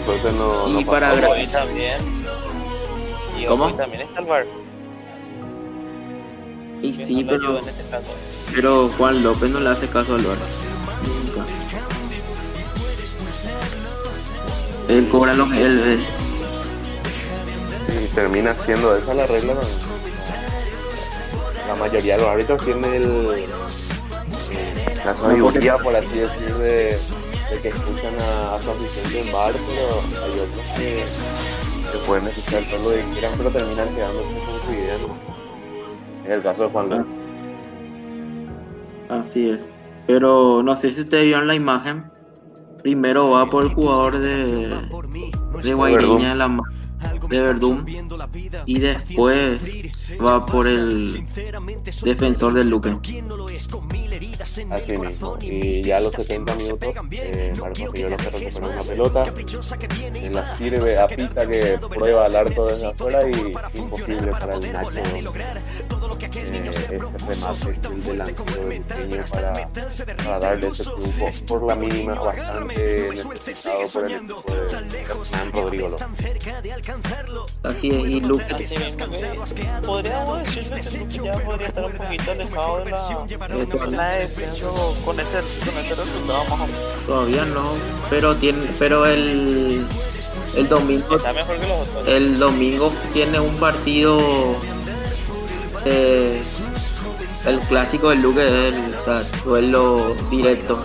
suerte 0.05 0.31
no, 0.37 0.79
Y 0.79 0.85
para 0.85 1.09
pasó. 1.09 1.31
Hoy 1.31 1.47
también. 1.47 1.97
Y 3.39 3.45
¿Cómo? 3.45 3.65
hoy 3.65 3.73
también 3.73 4.03
está 4.03 4.19
el 4.19 4.27
bar. 4.27 4.45
Y 6.83 6.93
que 6.93 7.05
sí, 7.05 7.23
no 7.23 7.31
pero, 7.31 7.57
este 7.57 7.71
pero 8.53 8.89
Juan 8.89 9.23
López 9.23 9.49
no 9.49 9.59
le 9.59 9.69
hace 9.69 9.87
caso 9.87 10.13
al 10.13 10.21
VAR. 10.21 10.37
Nunca. 11.25 11.43
Él 14.87 15.09
cobra 15.09 15.33
lo 15.33 15.49
que 15.49 15.65
él 15.65 15.79
ve. 15.79 15.99
Y 18.03 18.07
termina 18.13 18.53
siendo 18.53 18.95
esa 18.95 19.15
la 19.15 19.25
regla. 19.25 19.55
¿no? 19.55 19.61
La 21.67 21.73
mayoría 21.73 22.17
de 22.17 22.21
los 22.21 22.29
árbitros 22.29 22.63
tienen 22.63 22.93
el, 22.93 23.47
la 25.05 25.13
sabiduría, 25.13 25.77
por 25.77 25.95
así 25.95 26.17
decir, 26.19 26.53
de, 26.55 26.97
de 27.51 27.61
que 27.61 27.67
escuchan 27.69 28.13
a, 28.19 28.55
a 28.55 28.59
su 28.61 28.71
asistente 28.71 29.21
en 29.21 29.31
bar, 29.31 29.53
pero 29.67 30.23
hay 30.23 30.39
otros 30.39 30.67
que, 30.77 31.03
que 31.91 31.97
pueden 32.05 32.27
escuchar 32.27 32.63
todo 32.71 32.89
lo 32.91 32.95
que 32.97 33.03
quieran, 33.13 33.33
pero 33.37 33.49
terminan 33.51 33.89
quedándose 33.95 34.27
con 34.45 34.59
su 34.67 34.73
idea. 34.73 34.95
¿no? 35.07 36.25
Es 36.25 36.31
el 36.31 36.41
caso 36.43 36.63
de 36.63 36.69
Juan 36.69 36.89
López. 36.89 37.05
Así 39.09 39.49
es. 39.49 39.69
Pero 40.07 40.61
no 40.63 40.75
sé 40.75 40.91
si 40.91 41.01
ustedes 41.01 41.25
vieron 41.25 41.47
la 41.47 41.55
imagen. 41.55 42.05
Primero 42.81 43.31
va 43.31 43.49
por 43.49 43.63
el 43.63 43.69
jugador 43.73 44.19
de, 44.19 44.67
de 45.63 45.73
Guaireña 45.73 46.29
de 46.29 46.35
la 46.35 46.47
ma- 46.47 46.63
de 47.29 47.41
Verdún 47.41 47.85
y 48.67 48.79
después 48.79 49.61
va 50.23 50.45
por 50.45 50.67
el 50.67 51.25
defensor 52.03 52.53
del 52.53 52.69
Luque. 52.69 52.97
Así 54.69 54.97
mismo. 54.97 55.37
Y 55.41 55.81
ya 55.81 55.97
a 55.97 55.99
los 55.99 56.15
70 56.15 56.55
minutos, 56.55 56.95
eh, 57.11 57.53
Marcos 57.59 57.91
Figueroa 57.91 58.17
se 58.19 58.29
recupera 58.29 58.67
una 58.67 58.83
pelota, 58.83 59.25
se 59.25 60.29
la 60.29 60.55
sirve 60.55 60.97
a 60.97 61.07
Pita 61.07 61.47
que 61.47 61.79
prueba 61.89 62.25
al 62.25 62.35
arco 62.35 62.67
desde 62.67 62.87
afuera 62.87 63.29
y 63.29 63.77
imposible 63.77 64.31
para 64.31 64.55
el 64.55 64.73
Nacho 64.73 64.89
eh, 66.37 66.69
ese 66.69 66.87
remate 66.87 67.71
del 67.89 68.03
delantero 68.03 68.59
del 68.59 68.83
pequeño 68.83 69.23
para, 69.31 69.53
para 70.17 70.39
darle 70.39 70.67
ese 70.67 70.83
triunfo 70.83 71.45
por 71.45 71.63
la 71.63 71.75
mínima 71.75 72.13
bastante 72.15 73.09
necesitado 73.09 73.87
por 73.93 74.05
el 74.05 74.13
equipo 74.13 74.43
de 74.43 75.01
Hernán 75.01 75.51
Rodrigo 75.53 75.89
López. 75.89 76.07
Así 77.63 77.89
es, 77.89 78.05
y 78.05 78.21
Luque 78.21 78.53
Así 78.53 78.75
mismo 78.77 79.45
que 79.53 79.63
podríamos 79.95 80.43
decirle 80.43 81.07
que 81.07 81.23
ya 81.23 81.39
podría 81.39 81.67
estar 81.69 81.85
un 81.85 81.91
poquito 81.93 82.31
alejado 82.31 82.77
de 82.79 82.91
la, 82.91 83.25
de 83.27 83.91
la 83.91 84.09
descenso 84.09 84.95
con 85.05 85.17
este, 85.17 85.37
con 85.37 85.77
este 85.79 85.95
resultado 85.95 86.43
más 86.43 86.51
o 86.51 86.67
menos. 86.67 87.05
todavía 87.07 87.45
no, 87.45 87.63
pero 88.09 88.35
tiene, 88.35 88.59
pero 88.77 89.05
el 89.05 89.85
el 90.57 90.69
domingo 90.69 91.15
Está 91.15 91.33
mejor 91.33 91.57
que 91.59 91.67
los 91.67 91.87
otros. 91.87 92.07
el 92.09 92.39
domingo 92.39 92.93
tiene 93.13 93.39
un 93.39 93.55
partido 93.55 94.17
eh, 95.85 96.41
el 97.45 97.59
clásico 97.61 98.09
del 98.09 98.21
Luque 98.21 98.41
del 98.41 98.95
o 98.95 99.05
sea, 99.05 99.23
duelo 99.45 100.15
directo 100.29 100.83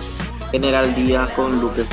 General 0.53 0.95
Díaz 0.95 1.31
con 1.31 1.61
Luque 1.61 1.85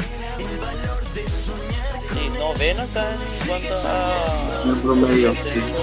Sí, 2.13 2.29
noveno 2.37 2.83
está 2.83 3.11
en 3.11 3.47
cuanto 3.47 3.87
a 3.87 4.63
En 4.65 4.75
promedio, 4.81 5.29
descenso, 5.31 5.75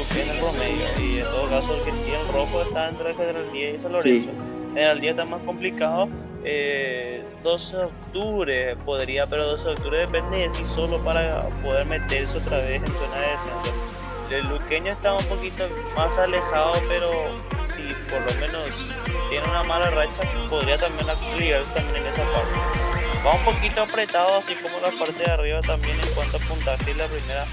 el 0.00 0.38
promedio. 0.38 0.86
Y 1.00 1.18
en 1.18 1.24
todo 1.24 1.48
caso, 1.48 1.76
el 1.76 1.82
que 1.82 1.92
sí 1.92 2.10
en 2.12 2.32
rojo 2.32 2.62
está 2.62 2.88
entre 2.88 3.14
General 3.14 3.52
Díaz 3.52 3.74
y 3.74 3.78
San 3.78 3.92
Lorenzo. 3.92 4.30
General 4.74 5.00
Díaz 5.00 5.12
está 5.12 5.24
más 5.24 5.42
complicado. 5.42 6.08
Eh, 6.44 7.24
12 7.42 7.76
de 7.76 7.84
octubre 7.84 8.76
podría, 8.84 9.26
pero 9.26 9.46
12 9.46 9.64
de 9.64 9.72
octubre 9.72 9.98
depende 9.98 10.38
de 10.38 10.50
sí 10.50 10.64
solo 10.64 10.98
para 11.02 11.48
poder 11.62 11.86
meterse 11.86 12.38
otra 12.38 12.58
vez 12.58 12.82
en 12.82 12.86
zona 12.86 13.16
de 13.20 13.30
descenso. 13.32 13.74
El 14.30 14.48
luqueño 14.48 14.92
está 14.92 15.14
un 15.14 15.24
poquito 15.26 15.68
más 15.94 16.18
alejado, 16.18 16.72
pero 16.88 17.10
si 17.66 17.82
por 18.10 18.20
lo 18.20 18.40
menos 18.40 18.70
tiene 19.30 19.46
una 19.48 19.62
mala 19.62 19.90
racha, 19.90 20.22
podría 20.48 20.78
también 20.78 21.06
ligarse 21.38 21.72
también 21.74 21.96
en 21.96 22.06
esa 22.06 22.22
parte. 22.32 22.84
Va 23.24 23.34
un 23.34 23.44
poquito 23.44 23.82
apretado, 23.82 24.34
así 24.36 24.54
como 24.56 24.80
la 24.80 24.90
parte 24.98 25.22
de 25.24 25.30
arriba 25.30 25.60
también 25.60 25.98
en 26.00 26.08
cuanto 26.14 26.38
a 26.38 26.40
puntaje 26.40 26.90
y 26.90 26.94
la 26.94 27.06
primera, 27.06 27.46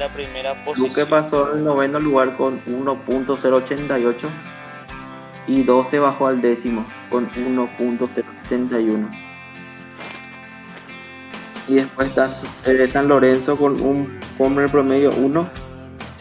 la 0.00 0.08
primera 0.08 0.64
posición. 0.64 0.88
Luque 0.88 1.06
pasó 1.06 1.46
al 1.52 1.62
noveno 1.62 2.00
lugar 2.00 2.36
con 2.38 2.64
1.088 2.64 4.28
y 5.46 5.62
12 5.62 5.98
bajó 5.98 6.26
al 6.26 6.40
décimo 6.40 6.86
con 7.10 7.30
1.071 7.30 9.08
y 11.68 11.74
después 11.74 12.08
está 12.08 12.28
eh, 12.64 12.88
San 12.88 13.08
Lorenzo 13.08 13.56
con 13.56 13.80
un 13.82 14.18
el 14.40 14.70
promedio 14.70 15.12
1 15.12 15.48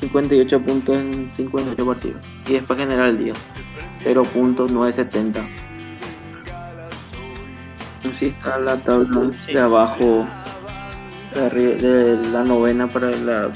58 0.01 0.61
puntos 0.61 0.95
en 0.97 1.31
58 1.33 1.85
partidos. 1.85 2.27
Y 2.47 2.53
después 2.53 2.77
General 2.77 3.17
Díaz 3.17 3.49
0.970 4.03 5.41
así 8.09 8.25
está 8.25 8.59
la 8.59 8.75
tabla 8.75 9.31
de 9.47 9.59
abajo 9.59 10.27
de, 11.33 11.75
de 11.75 12.27
la 12.29 12.43
novena 12.43 12.87
para 12.89 13.11
la 13.11 13.51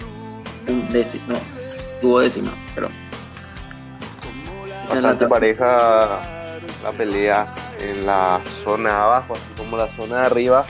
undécima, 0.68 1.24
no, 1.28 1.40
duodécima, 2.02 2.54
pero 2.76 2.90
Bastante 4.90 5.28
pareja 5.28 6.20
la 6.84 6.92
pelea 6.98 7.54
en 7.80 8.06
la 8.06 8.42
zona 8.64 8.90
de 8.90 8.96
abajo, 8.96 9.34
así 9.34 9.46
como 9.58 9.78
la 9.78 9.88
zona 9.96 10.22
de 10.22 10.26
arriba. 10.28 10.66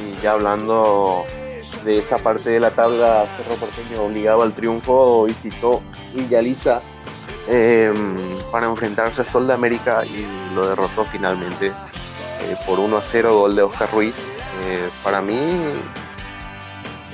Y 0.00 0.22
ya 0.22 0.32
hablando 0.32 1.24
de 1.84 1.98
esa 1.98 2.18
parte 2.18 2.50
de 2.50 2.60
la 2.60 2.70
tabla, 2.70 3.26
Cerro 3.36 3.54
Porteño 3.56 4.02
obligado 4.02 4.42
al 4.42 4.52
triunfo, 4.52 5.24
visitó 5.24 5.82
Villaliza 6.14 6.80
eh, 7.48 7.92
para 8.50 8.66
enfrentarse 8.66 9.22
a 9.22 9.24
Sol 9.24 9.46
de 9.46 9.54
América 9.54 10.04
y 10.04 10.26
lo 10.54 10.68
derrotó 10.68 11.04
finalmente 11.04 11.66
eh, 11.66 12.56
por 12.66 12.78
1 12.78 12.96
a 12.96 13.02
0, 13.02 13.38
gol 13.40 13.56
de 13.56 13.62
Oscar 13.62 13.90
Ruiz. 13.92 14.32
Eh, 14.64 14.88
para 15.04 15.20
mí 15.20 15.38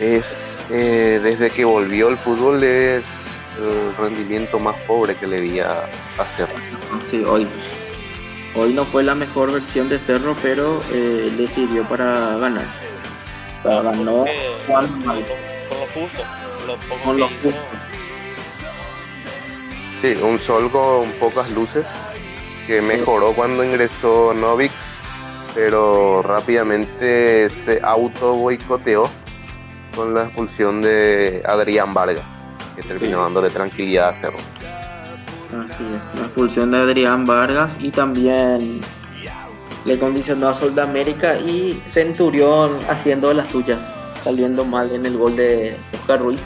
es 0.03 0.61
eh, 0.71 1.21
desde 1.23 1.51
que 1.51 1.65
volvió 1.65 2.09
el 2.09 2.17
fútbol 2.17 2.63
es 2.63 3.05
el 3.59 3.95
rendimiento 3.97 4.59
más 4.59 4.75
pobre 4.83 5.15
que 5.15 5.27
le 5.27 5.41
vi 5.41 5.61
a, 5.61 5.85
a 6.19 6.25
Cerro. 6.25 6.55
Sí, 7.11 7.23
hoy. 7.25 7.47
Hoy 8.55 8.75
no 8.75 8.85
fue 8.85 9.03
la 9.03 9.15
mejor 9.15 9.53
versión 9.53 9.89
de 9.89 9.99
Cerro, 9.99 10.37
pero 10.43 10.83
eh, 10.93 11.33
le 11.37 11.47
sirvió 11.47 11.85
para 11.85 12.37
ganar. 12.39 12.67
O 13.61 13.63
sea, 13.63 13.83
ganó. 13.83 14.25
Con 14.67 15.07
lo 15.07 15.23
justo, 15.95 16.23
lo 16.67 16.77
poco 16.77 17.05
Con. 17.05 17.55
Sí, 20.01 20.19
un 20.21 20.39
sol 20.39 20.71
con 20.71 21.11
pocas 21.13 21.51
luces 21.53 21.87
que 22.67 22.83
mejoró 22.83 23.33
cuando 23.35 23.63
ingresó 23.63 24.35
Novik, 24.35 24.73
pero 25.55 26.23
rápidamente 26.23 27.49
se 27.49 27.81
auto 27.83 28.35
boicoteó 28.35 29.09
con 29.95 30.15
la 30.15 30.25
expulsión 30.25 30.83
de 30.83 31.43
Adrián 31.47 31.93
Vargas, 31.95 32.25
que 32.77 32.83
terminó 32.83 33.19
Sí. 33.19 33.23
dándole 33.25 33.51
tranquilidad 33.51 34.09
a 34.11 34.15
Cerro. 34.15 34.39
Así 35.65 35.85
es, 35.85 36.19
la 36.19 36.27
expulsión 36.27 36.71
de 36.71 36.79
Adrián 36.79 37.27
Vargas 37.27 37.77
y 37.79 37.91
también 37.91 38.81
le 39.85 39.99
condicionó 39.99 40.49
a 40.49 40.55
Sol 40.55 40.75
de 40.75 40.83
América 40.83 41.37
y 41.39 41.83
Centurión 41.85 42.79
haciendo 42.89 43.33
las 43.35 43.51
suyas, 43.51 43.95
saliendo 44.25 44.65
mal 44.65 44.91
en 44.93 45.05
el 45.05 45.19
gol 45.19 45.37
de 45.37 45.77
Oscar 45.93 46.21
Ruiz. 46.21 46.41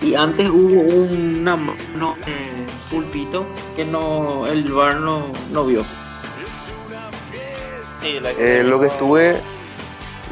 Y 0.00 0.14
antes 0.14 0.48
hubo 0.50 0.80
una 0.80 1.56
mano 1.56 2.16
de 2.26 2.66
Pulpito 2.90 3.46
que 3.76 3.84
no 3.84 4.46
el 4.46 4.70
VAR 4.72 4.96
no, 5.00 5.26
no 5.52 5.64
vio. 5.64 5.82
Sí, 8.00 8.18
la 8.20 8.30
Eh, 8.32 8.62
lo 8.64 8.80
que 8.80 8.86
estuve 8.86 9.40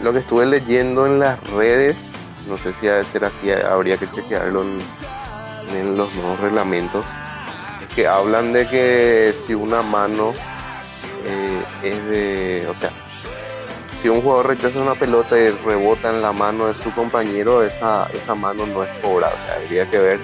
lo 0.03 0.13
que 0.13 0.21
estuve 0.21 0.47
leyendo 0.47 1.07
en 1.07 1.19
las 1.19 1.43
redes, 1.51 1.97
no 2.49 2.59
sé 2.59 2.73
si 2.73 2.89
ha 2.89 2.95
de 2.95 3.05
ser 3.05 3.25
así, 3.25 3.51
habría 3.51 3.97
que 3.97 4.11
chequearlo 4.11 4.63
en, 4.63 4.79
en 5.77 5.97
los 5.97 6.15
nuevos 6.15 6.41
reglamentos, 6.41 7.05
que 7.95 8.07
hablan 8.07 8.53
de 8.53 8.67
que 8.67 9.35
si 9.47 9.55
una 9.55 9.83
mano 9.83 10.33
eh, 11.25 11.63
es 11.83 12.07
de, 12.07 12.67
o 12.69 12.77
sea, 12.77 12.91
si 14.01 14.09
un 14.09 14.23
jugador 14.23 14.49
rechaza 14.49 14.79
una 14.79 14.95
pelota 14.95 15.39
y 15.39 15.51
rebota 15.51 16.11
en 16.11 16.23
la 16.23 16.33
mano 16.33 16.69
de 16.69 16.75
su 16.75 16.91
compañero, 16.93 17.63
esa, 17.63 18.09
esa 18.15 18.35
mano 18.35 18.67
no 18.67 18.83
es 18.83 18.91
cobrable. 19.03 19.39
Habría 19.55 19.89
que 19.91 19.99
ver 19.99 20.19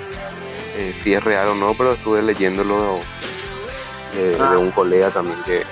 eh, 0.77 0.95
si 0.97 1.13
es 1.13 1.23
real 1.23 1.49
o 1.49 1.55
no, 1.55 1.75
pero 1.75 1.93
estuve 1.93 2.23
leyéndolo 2.23 3.01
de, 4.15 4.39
de 4.39 4.57
un 4.57 4.71
colega 4.71 5.11
también 5.11 5.39
que, 5.45 5.63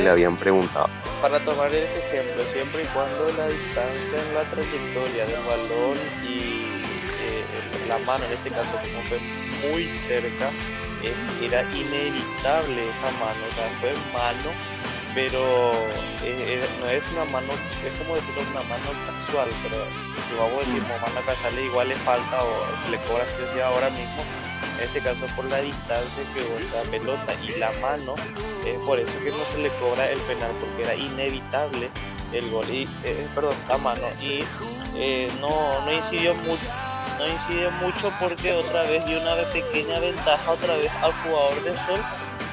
le 0.00 0.08
habían 0.08 0.36
preguntado. 0.36 0.88
Para 1.20 1.40
tomar 1.40 1.74
ese 1.74 1.98
ejemplo, 1.98 2.44
siempre 2.44 2.84
y 2.84 2.86
cuando 2.86 3.32
la 3.36 3.48
distancia 3.48 4.22
en 4.22 4.34
la 4.34 4.42
trayectoria 4.44 5.26
del 5.26 5.42
balón 5.42 5.98
y 6.24 6.82
eh, 7.18 7.44
la 7.88 7.98
mano 7.98 8.24
en 8.24 8.32
este 8.32 8.50
caso 8.50 8.70
como 8.72 9.02
fue 9.08 9.18
muy 9.70 9.88
cerca, 9.88 10.50
eh, 11.02 11.14
era 11.42 11.62
inevitable 11.74 12.88
esa 12.90 13.10
mano, 13.18 13.40
o 13.50 13.54
sea, 13.54 13.68
fue 13.80 13.92
mano, 14.12 14.50
pero 15.14 15.72
eh, 16.22 16.64
no 16.80 16.88
es 16.88 17.04
una 17.10 17.24
mano, 17.24 17.52
es 17.84 17.98
como 17.98 18.14
decirlo, 18.14 18.42
una 18.50 18.62
mano 18.62 18.90
casual, 19.06 19.48
pero 19.62 19.76
si 20.28 20.34
vamos 20.36 20.62
a 20.62 20.66
decir 20.66 20.82
como 20.82 20.98
mano 20.98 21.26
casual 21.26 21.58
igual 21.58 21.88
le 21.88 21.96
falta 21.96 22.42
o 22.42 22.66
se 22.84 22.90
le 22.90 22.98
cobra 23.08 23.24
si 23.26 23.60
ahora 23.60 23.90
mismo, 23.90 24.22
en 24.78 24.84
este 24.84 25.00
caso 25.00 25.26
por 25.34 25.44
la 25.46 25.60
distancia 25.60 26.22
que 26.32 26.40
hubo 26.40 26.58
la 26.74 26.82
pelota 26.90 27.34
y 27.42 27.58
la 27.58 27.72
mano, 27.80 28.14
es 28.64 28.78
por 28.86 28.98
eso 28.98 29.12
que 29.24 29.30
no 29.30 29.44
se 29.44 29.58
le 29.58 29.70
cobra 29.80 30.08
el 30.10 30.20
penal 30.20 30.52
porque 30.60 30.84
era 30.84 30.94
inevitable 30.94 31.90
el 32.32 32.50
gol 32.50 32.68
y 32.70 32.88
eh, 33.04 33.26
perdón 33.34 33.56
la 33.68 33.78
mano. 33.78 34.06
Y 34.20 34.44
eh, 34.94 35.30
no, 35.40 35.84
no 35.84 35.92
incidió 35.92 36.34
mucho 36.34 36.64
no 37.18 37.26
incidió 37.26 37.70
mucho 37.82 38.12
porque 38.20 38.52
otra 38.52 38.82
vez 38.82 39.04
dio 39.06 39.20
una 39.20 39.34
pequeña 39.52 39.98
ventaja 39.98 40.52
otra 40.52 40.76
vez 40.76 40.90
al 41.02 41.12
jugador 41.12 41.64
de 41.64 41.76
Sol. 41.76 42.00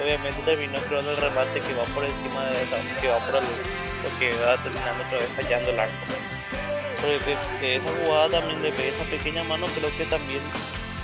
Obviamente 0.04 0.42
terminó 0.42 0.80
creando 0.80 1.12
el 1.12 1.18
remate 1.18 1.62
que 1.62 1.74
va 1.76 1.84
por 1.86 2.04
encima 2.04 2.44
de 2.46 2.64
o 2.64 2.68
sea, 2.68 3.00
que 3.00 3.08
va 3.08 3.20
por 3.20 3.36
el, 3.36 3.46
que 4.20 4.34
va 4.44 4.58
terminando 4.58 5.04
otra 5.06 5.20
vez 5.20 5.30
fallando 5.36 5.70
el 5.70 5.80
arco. 5.80 5.94
Que 7.60 7.76
esa 7.76 7.92
jugada 7.92 8.40
también 8.40 8.62
de 8.64 8.90
esa 8.90 9.04
pequeña 9.04 9.44
mano 9.44 9.68
creo 9.78 9.96
que 9.96 10.06
también 10.06 10.42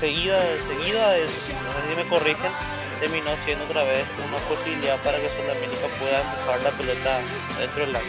seguida 0.01 0.41
seguida 0.67 1.11
de 1.11 1.23
eso 1.25 1.39
si 1.45 1.53
no 1.53 1.71
sé 1.73 1.89
si 1.89 1.95
me 1.95 2.09
corrigen 2.09 2.51
terminó 2.99 3.29
siendo 3.45 3.65
otra 3.65 3.83
vez 3.83 4.03
una 4.27 4.39
posibilidad 4.49 4.97
para 4.97 5.19
que 5.19 5.29
Sudamérica 5.29 5.87
pueda 5.99 6.21
empujar 6.21 6.61
la 6.61 6.71
pelota 6.71 7.19
dentro 7.59 7.85
del 7.85 7.95
arco. 7.95 8.07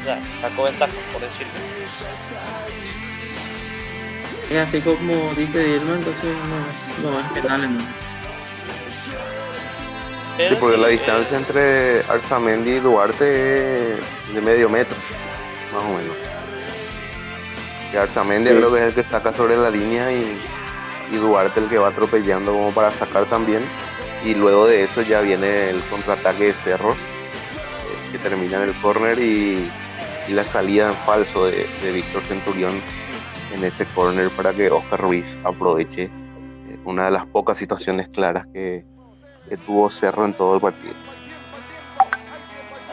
O 0.00 0.04
sea, 0.04 0.18
sacó 0.40 0.64
ventaja, 0.64 0.92
por 1.12 1.22
decirlo. 1.22 1.52
Es 4.50 4.58
así 4.58 4.80
como 4.82 5.34
dice 5.34 5.58
Dilma, 5.58 5.94
entonces 5.94 6.36
no, 7.02 7.10
no 7.10 7.20
es 7.20 7.26
penal 7.32 7.64
en 7.64 7.78
Pero 10.36 10.50
Sí, 10.50 10.56
porque 10.60 10.76
sí, 10.76 10.82
la 10.82 10.88
eh, 10.88 10.92
distancia 10.92 11.36
entre 11.38 12.00
Arzamendi 12.10 12.72
y 12.72 12.80
Duarte 12.80 13.94
es 13.94 14.34
de 14.34 14.40
medio 14.40 14.68
metro, 14.68 14.96
más 15.72 15.82
o 15.82 15.88
menos. 15.88 16.31
Y 17.92 17.96
Arzamendi 17.96 18.50
Sí. 18.50 18.56
creo 18.56 18.72
que 18.72 18.78
es 18.78 18.84
el 18.84 18.94
que 18.94 19.10
saca 19.10 19.32
sobre 19.32 19.56
la 19.56 19.70
línea 19.70 20.10
y, 20.12 20.38
y 21.12 21.16
Duarte 21.16 21.60
el 21.60 21.68
que 21.68 21.78
va 21.78 21.88
atropellando 21.88 22.52
como 22.52 22.72
para 22.72 22.90
sacar 22.90 23.26
también. 23.26 23.62
Y 24.24 24.34
luego 24.34 24.66
de 24.66 24.84
eso 24.84 25.02
ya 25.02 25.20
viene 25.20 25.70
el 25.70 25.82
contraataque 25.84 26.44
de 26.44 26.54
Cerro, 26.54 26.92
eh, 26.92 26.96
que 28.12 28.18
termina 28.18 28.58
en 28.62 28.68
el 28.68 28.74
córner 28.80 29.18
y, 29.18 29.70
y 30.28 30.32
la 30.32 30.44
salida 30.44 30.88
en 30.88 30.94
falso 30.94 31.46
de, 31.46 31.68
de 31.82 31.92
Víctor 31.92 32.22
Centurión 32.22 32.80
en 33.52 33.64
ese 33.64 33.84
córner 33.86 34.30
para 34.30 34.52
que 34.54 34.70
Oscar 34.70 35.00
Ruiz 35.00 35.36
aproveche 35.44 36.04
eh, 36.04 36.10
una 36.84 37.06
de 37.06 37.10
las 37.10 37.26
pocas 37.26 37.58
situaciones 37.58 38.08
claras 38.08 38.46
que, 38.46 38.84
que 39.50 39.56
tuvo 39.58 39.90
Cerro 39.90 40.24
en 40.24 40.32
todo 40.34 40.54
el 40.54 40.60
partido. 40.60 40.94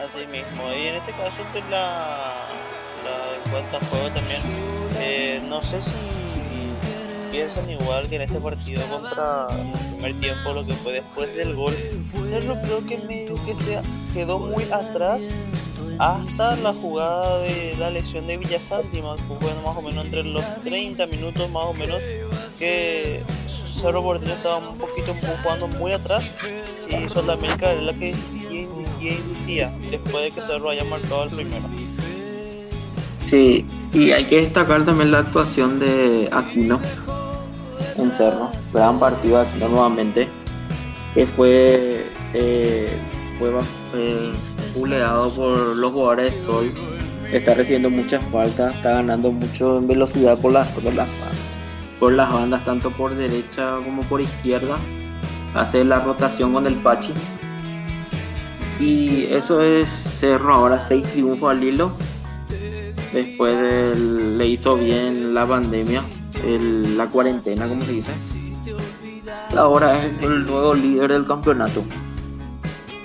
Así 0.04 0.26
mismo. 0.26 0.72
Y 0.76 0.88
en 0.88 0.94
este 0.96 1.12
caso, 1.12 1.42
la, 1.70 2.48
la 3.04 3.36
en 3.36 3.50
cuanto 3.50 3.76
a 3.76 3.80
juego 3.86 4.10
también, 4.10 4.42
no 5.48 5.62
sé 5.62 5.82
si 5.82 5.90
piensan 7.30 7.70
igual 7.70 8.08
que 8.08 8.16
en 8.16 8.22
este 8.22 8.40
partido 8.40 8.82
contra 8.86 9.48
el 9.50 9.94
primer 9.94 10.20
tiempo, 10.20 10.52
lo 10.52 10.66
que 10.66 10.74
fue 10.74 10.94
después 10.94 11.34
del 11.36 11.54
gol. 11.54 11.74
Cerro 12.24 12.56
creo 12.62 12.84
que 12.86 12.98
medio 12.98 13.34
que 13.44 13.56
se 13.56 13.80
quedó 14.12 14.38
muy 14.38 14.64
atrás 14.64 15.34
hasta 15.98 16.56
la 16.56 16.72
jugada 16.72 17.38
de 17.40 17.74
la 17.78 17.90
lesión 17.90 18.26
de 18.26 18.38
Villasanti, 18.38 19.00
que 19.00 19.34
fue 19.38 19.54
más 19.64 19.76
o 19.76 19.82
menos 19.82 20.04
entre 20.04 20.24
los 20.24 20.44
30 20.64 21.06
minutos 21.06 21.50
más 21.50 21.66
o 21.66 21.74
menos 21.74 22.00
que 22.58 23.22
Cerro 23.80 24.02
Porteño 24.02 24.32
estaba 24.32 24.56
un 24.56 24.76
poquito 24.76 25.14
jugando 25.42 25.68
muy 25.68 25.92
atrás 25.92 26.30
y 26.88 27.08
Sudamérica 27.08 27.72
era 27.72 27.80
la 27.80 27.94
que 27.94 28.10
insistía, 28.10 28.60
insistía, 28.60 29.12
insistía 29.12 29.78
después 29.90 30.24
de 30.24 30.30
que 30.32 30.42
Cerro 30.42 30.70
haya 30.70 30.84
marcado 30.84 31.24
el 31.24 31.30
primero. 31.30 31.68
Sí, 33.30 33.64
y 33.92 34.10
hay 34.10 34.24
que 34.24 34.40
destacar 34.40 34.84
también 34.84 35.12
la 35.12 35.20
actuación 35.20 35.78
de 35.78 36.28
Aquino 36.32 36.80
en 37.96 38.10
Cerro. 38.10 38.50
Gran 38.72 38.98
partido 38.98 39.38
de 39.40 39.46
Aquino 39.48 39.68
nuevamente. 39.68 40.28
Que 41.14 41.28
fue, 41.28 42.06
eh, 42.34 42.98
fue 43.38 43.52
eh, 43.94 44.32
buleado 44.74 45.30
por 45.30 45.56
los 45.76 45.92
jugadores 45.92 46.32
de 46.32 46.38
Sol. 46.44 46.72
Está 47.30 47.54
recibiendo 47.54 47.88
muchas 47.88 48.24
faltas, 48.32 48.74
está 48.74 48.94
ganando 48.94 49.30
mucho 49.30 49.78
en 49.78 49.86
velocidad 49.86 50.36
por 50.36 50.50
las, 50.50 50.66
por 50.70 50.92
las, 50.92 51.08
por 52.00 52.12
las 52.12 52.32
bandas, 52.32 52.64
tanto 52.64 52.90
por 52.90 53.14
derecha 53.14 53.76
como 53.84 54.02
por 54.02 54.20
izquierda. 54.20 54.76
Hace 55.54 55.84
la 55.84 56.00
rotación 56.00 56.52
con 56.52 56.66
el 56.66 56.74
Pachi. 56.74 57.12
Y 58.80 59.26
eso 59.30 59.62
es 59.62 59.88
Cerro 59.88 60.52
ahora, 60.52 60.80
seis 60.80 61.04
triunfos 61.12 61.48
al 61.48 61.62
hilo 61.62 61.92
después 63.12 63.96
le 63.98 64.46
hizo 64.46 64.76
bien 64.76 65.34
la 65.34 65.46
pandemia, 65.46 66.02
el- 66.44 66.96
la 66.96 67.06
cuarentena, 67.06 67.68
como 67.68 67.84
se 67.84 67.92
dice. 67.92 68.12
Ahora 69.56 70.04
es 70.04 70.22
el 70.22 70.46
nuevo 70.46 70.74
líder 70.74 71.12
del 71.12 71.26
campeonato. 71.26 71.84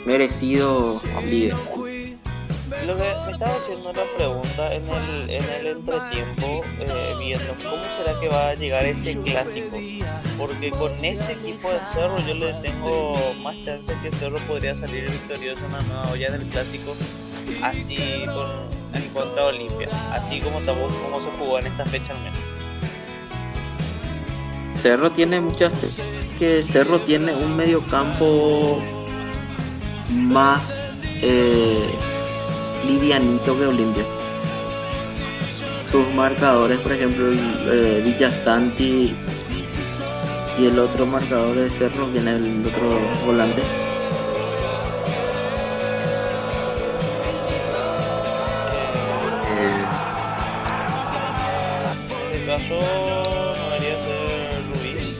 Merecido 0.06 1.02
líder. 1.24 1.56
Lo 2.86 2.96
que 2.98 3.04
me 3.26 3.32
estaba 3.32 3.56
haciendo 3.56 3.90
una 3.90 4.02
pregunta 4.18 4.74
en 4.74 4.84
el, 4.88 5.30
en 5.30 5.44
el 5.60 5.68
entretiempo, 5.68 6.64
eh, 6.80 7.16
viendo 7.20 7.54
cómo 7.64 7.84
será 7.96 8.20
que 8.20 8.28
va 8.28 8.50
a 8.50 8.54
llegar 8.56 8.86
ese 8.86 9.18
clásico. 9.22 9.78
Porque 10.38 10.70
con 10.72 10.92
este 11.04 11.34
equipo 11.34 11.70
de 11.72 11.80
Cerro 11.94 12.18
yo 12.28 12.34
le 12.36 12.54
tengo 12.56 13.16
más 13.42 13.60
chance 13.62 13.94
que 14.04 14.12
Cerro 14.12 14.38
podría 14.48 14.76
salir 14.76 15.10
victorioso 15.10 15.64
en 15.66 15.72
una 15.74 15.82
nueva 15.84 16.12
olla 16.12 16.32
del 16.32 16.48
clásico, 16.48 16.96
así 17.64 17.98
con, 18.26 18.48
en 18.96 19.10
contra 19.10 19.44
de 19.44 19.50
Olimpia, 19.50 19.90
así 20.14 20.40
como, 20.42 20.60
estamos- 20.60 20.94
como 20.94 21.20
se 21.20 21.30
jugó 21.38 21.60
en 21.60 21.68
esta 21.68 21.86
fecha 21.86 22.14
menos. 22.24 22.40
Cerro 24.82 25.12
tiene 25.12 25.42
muchas 25.42 25.74
que 26.38 26.64
Cerro 26.64 27.00
tiene 27.00 27.34
un 27.36 27.56
mediocampo 27.56 28.82
más 30.12 30.72
eh, 31.22 31.90
livianito 32.86 33.58
que 33.58 33.66
Olimpia. 33.66 34.04
Sus 35.92 36.08
marcadores, 36.14 36.80
por 36.82 36.92
ejemplo, 36.92 37.32
eh, 37.32 38.02
Villasanti 38.04 39.16
y 40.60 40.66
el 40.66 40.78
otro 40.78 41.06
marcador 41.06 41.56
de 41.56 41.70
Cerro, 41.70 42.08
viene 42.08 42.32
el 42.36 42.66
otro 42.68 43.00
volante. 43.26 43.62
Caso 52.70 52.80
no 52.80 53.64
debería 53.64 54.00
ser 54.00 54.64
Ruiz. 54.82 55.18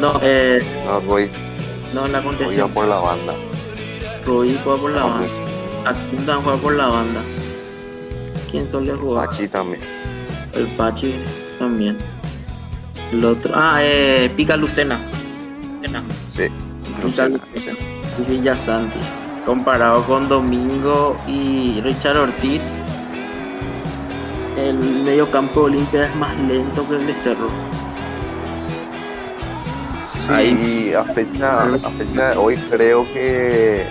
No, 0.00 0.20
eh, 0.22 0.62
No, 0.86 1.00
Ruiz, 1.00 1.30
no 1.94 2.06
en 2.06 2.12
la 2.12 2.20
Ruiz 2.20 2.32
va 2.34 2.38
contención. 2.38 2.70
por 2.70 2.86
la 2.88 2.98
banda. 2.98 3.34
Ruiz 4.24 4.58
juega 4.62 4.80
por 4.80 4.90
la 4.92 5.02
banda. 5.04 5.26
Apuntan 5.86 6.42
juega 6.42 6.58
por 6.58 6.72
la 6.74 6.86
banda. 6.86 7.20
¿Quién 8.50 8.70
suele 8.70 8.92
jugar? 8.94 9.28
Pachi 9.28 9.48
también. 9.48 9.80
El 10.54 10.66
Pachi 10.68 11.14
también. 11.58 11.96
El 13.12 13.24
otro. 13.24 13.52
Ah, 13.54 13.78
eh, 13.82 14.30
Pica 14.36 14.56
Lucena. 14.56 14.98
Lucena. 15.80 16.02
Sí. 16.34 16.44
Pica 16.84 17.28
Lucena, 17.28 17.40
Lucena. 17.54 17.78
Y 18.18 18.30
Villasanti. 18.30 18.98
Comparado 19.46 20.02
con 20.04 20.28
Domingo 20.28 21.16
y 21.26 21.80
Richard 21.82 22.18
Ortiz, 22.18 22.62
el 24.68 24.76
medio 25.02 25.30
campo 25.30 25.60
de 25.60 25.66
Olimpia 25.66 26.06
es 26.06 26.16
más 26.16 26.36
lento 26.38 26.86
que 26.88 26.96
el 26.96 27.06
de 27.06 27.14
Cerro. 27.14 27.48
Sí, 30.36 30.92
a 30.92 31.04
fecha, 31.04 31.62
a 31.62 31.90
fecha 31.90 32.30
de 32.30 32.36
hoy 32.36 32.56
creo 32.70 33.04
que, 33.14 33.84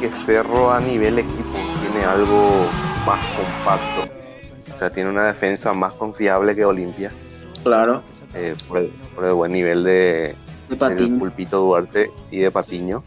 que 0.00 0.10
Cerro 0.26 0.72
a 0.72 0.80
nivel 0.80 1.18
equipo 1.20 1.56
tiene 1.80 2.04
algo 2.04 2.66
más 3.06 3.20
compacto. 3.36 4.12
O 4.74 4.78
sea, 4.78 4.90
tiene 4.90 5.10
una 5.10 5.26
defensa 5.26 5.72
más 5.72 5.92
confiable 5.92 6.56
que 6.56 6.64
Olimpia 6.64 7.12
Claro. 7.62 8.02
eh, 8.34 8.56
por, 8.66 8.78
el, 8.78 8.86
por 9.14 9.24
el 9.24 9.34
buen 9.34 9.52
nivel 9.52 9.84
de, 9.84 10.34
De 10.68 10.76
del. 10.94 11.16
Pulpito 11.18 11.60
Duarte 11.60 12.10
y 12.32 12.38
de 12.38 12.50
Patiño. 12.50 13.04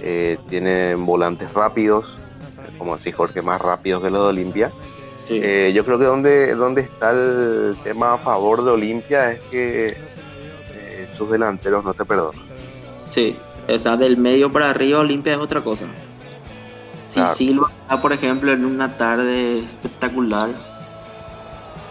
Eh, 0.00 0.38
tienen 0.48 1.04
volantes 1.04 1.52
rápidos, 1.52 2.18
eh, 2.66 2.74
como 2.78 2.96
decís 2.96 3.14
Jorge, 3.14 3.42
más 3.42 3.60
rápidos 3.60 4.02
que 4.02 4.08
los 4.10 4.22
de 4.22 4.28
Olimpia. 4.28 4.72
Sí. 5.26 5.40
Eh, 5.42 5.72
yo 5.74 5.84
creo 5.84 5.98
que 5.98 6.04
donde, 6.04 6.54
donde 6.54 6.82
está 6.82 7.10
el 7.10 7.76
tema 7.82 8.14
a 8.14 8.18
favor 8.18 8.64
de 8.64 8.70
Olimpia 8.70 9.32
es 9.32 9.40
que 9.50 9.86
eh, 10.72 11.08
sus 11.16 11.28
delanteros 11.28 11.82
no 11.84 11.94
te 11.94 12.04
perdonan. 12.04 12.40
Sí, 13.10 13.36
esa 13.66 13.96
del 13.96 14.16
medio 14.18 14.52
para 14.52 14.70
arriba 14.70 15.00
Olimpia 15.00 15.32
es 15.32 15.38
otra 15.40 15.60
cosa. 15.62 15.86
Si 17.08 17.18
Claro. 17.18 17.34
Silva 17.34 17.70
está, 17.82 18.00
por 18.00 18.12
ejemplo, 18.12 18.52
en 18.52 18.64
una 18.64 18.96
tarde 18.96 19.58
espectacular, 19.60 20.48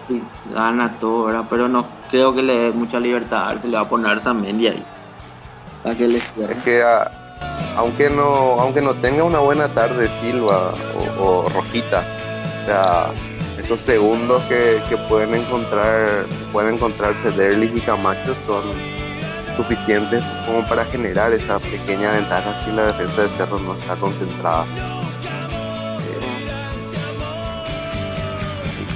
sí, 0.07 0.21
gana 0.53 0.97
todo, 0.99 1.25
¿verdad? 1.25 1.43
Pero 1.49 1.67
no 1.67 1.85
creo 2.11 2.33
que 2.33 2.41
le 2.41 2.53
dé 2.57 2.71
mucha 2.71 2.99
libertad, 3.01 3.57
se 3.61 3.67
le 3.67 3.75
va 3.75 3.81
a 3.83 3.89
poner 3.89 4.19
Zamendi 4.21 4.67
ahí. 4.67 4.83
Que 5.97 6.07
le. 6.07 6.17
Es 6.19 6.23
que 6.63 6.81
a- 6.83 7.11
aunque 7.77 8.09
no 8.09 8.59
aunque 8.61 8.81
no 8.81 8.93
tenga 8.93 9.23
una 9.23 9.39
buena 9.39 9.67
tarde 9.67 10.07
Silva 10.07 10.73
o, 11.19 11.23
o 11.45 11.49
Rojita, 11.49 12.03
sea, 12.65 13.11
esos 13.63 13.79
segundos 13.81 14.41
que, 14.43 14.81
que 14.89 14.97
pueden 14.97 15.35
encontrar 15.35 16.25
pueden 16.51 16.75
encontrarse 16.75 17.31
Derlich 17.31 17.75
y 17.75 17.81
Camacho 17.81 18.35
son 18.45 18.63
suficientes 19.55 20.23
como 20.45 20.67
para 20.67 20.85
generar 20.85 21.31
esa 21.33 21.59
pequeña 21.59 22.11
ventaja 22.11 22.63
si 22.63 22.71
la 22.71 22.85
defensa 22.85 23.23
de 23.23 23.29
Cerro 23.29 23.59
no 23.59 23.73
está 23.75 23.95
concentrada. 23.95 24.65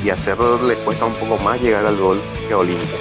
Eh, 0.01 0.05
y 0.05 0.09
a 0.09 0.17
Cerro 0.17 0.61
le 0.67 0.75
cuesta 0.75 1.05
un 1.05 1.13
poco 1.13 1.37
más 1.37 1.61
llegar 1.61 1.85
al 1.85 1.97
gol 1.97 2.19
que 2.47 2.53
a 2.53 2.57
Olimpia. 2.57 2.97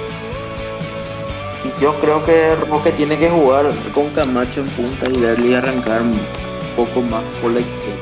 Y 1.65 1.81
yo 1.81 1.93
creo 1.99 2.23
que 2.23 2.55
Roque 2.55 2.91
tiene 2.93 3.17
que 3.17 3.29
jugar 3.29 3.65
con 3.93 4.09
Camacho 4.11 4.61
en 4.61 4.67
punta 4.69 5.09
y 5.09 5.21
darle 5.21 5.57
arrancar 5.57 6.01
un 6.01 6.17
poco 6.75 7.01
más 7.01 7.23
por 7.41 7.51
la 7.51 7.59
izquierda. 7.59 7.98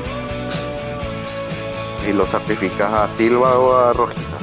Y 2.08 2.12
lo 2.14 2.24
sacrificas 2.26 2.90
a 2.90 3.08
Silva 3.08 3.58
o 3.58 3.74
a 3.76 3.92
Rojita. 3.92 4.38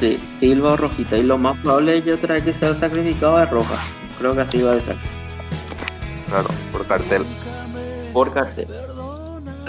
Sí, 0.00 0.18
Silva 0.40 0.72
o 0.72 0.76
Rojita. 0.76 1.16
Y 1.16 1.22
lo 1.22 1.38
más 1.38 1.56
probable 1.60 1.98
es 1.98 2.04
yo 2.04 2.18
traer 2.18 2.42
que 2.42 2.52
sea 2.52 2.74
sacrificado 2.74 3.36
a 3.36 3.44
Roja. 3.46 3.76
Creo 4.18 4.34
que 4.34 4.40
así 4.40 4.60
va 4.60 4.72
a 4.74 4.80
ser. 4.80 4.96
Claro, 6.28 6.48
por 6.72 6.86
cartel. 6.86 7.22
por 8.12 8.32
cartel. 8.32 8.66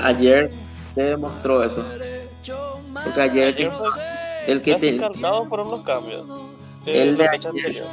Ayer 0.02 0.50
se 0.96 1.04
demostró 1.04 1.64
eso. 1.64 1.86
Porque 3.04 3.22
ayer, 3.22 3.72
el 4.48 4.62
que 4.62 4.76
te- 4.76 4.98
calcados 4.98 5.48
fueron 5.48 5.68
los 5.70 5.82
cambios. 5.82 6.26
El 6.86 7.18
de 7.18 7.28
ayer. 7.30 7.84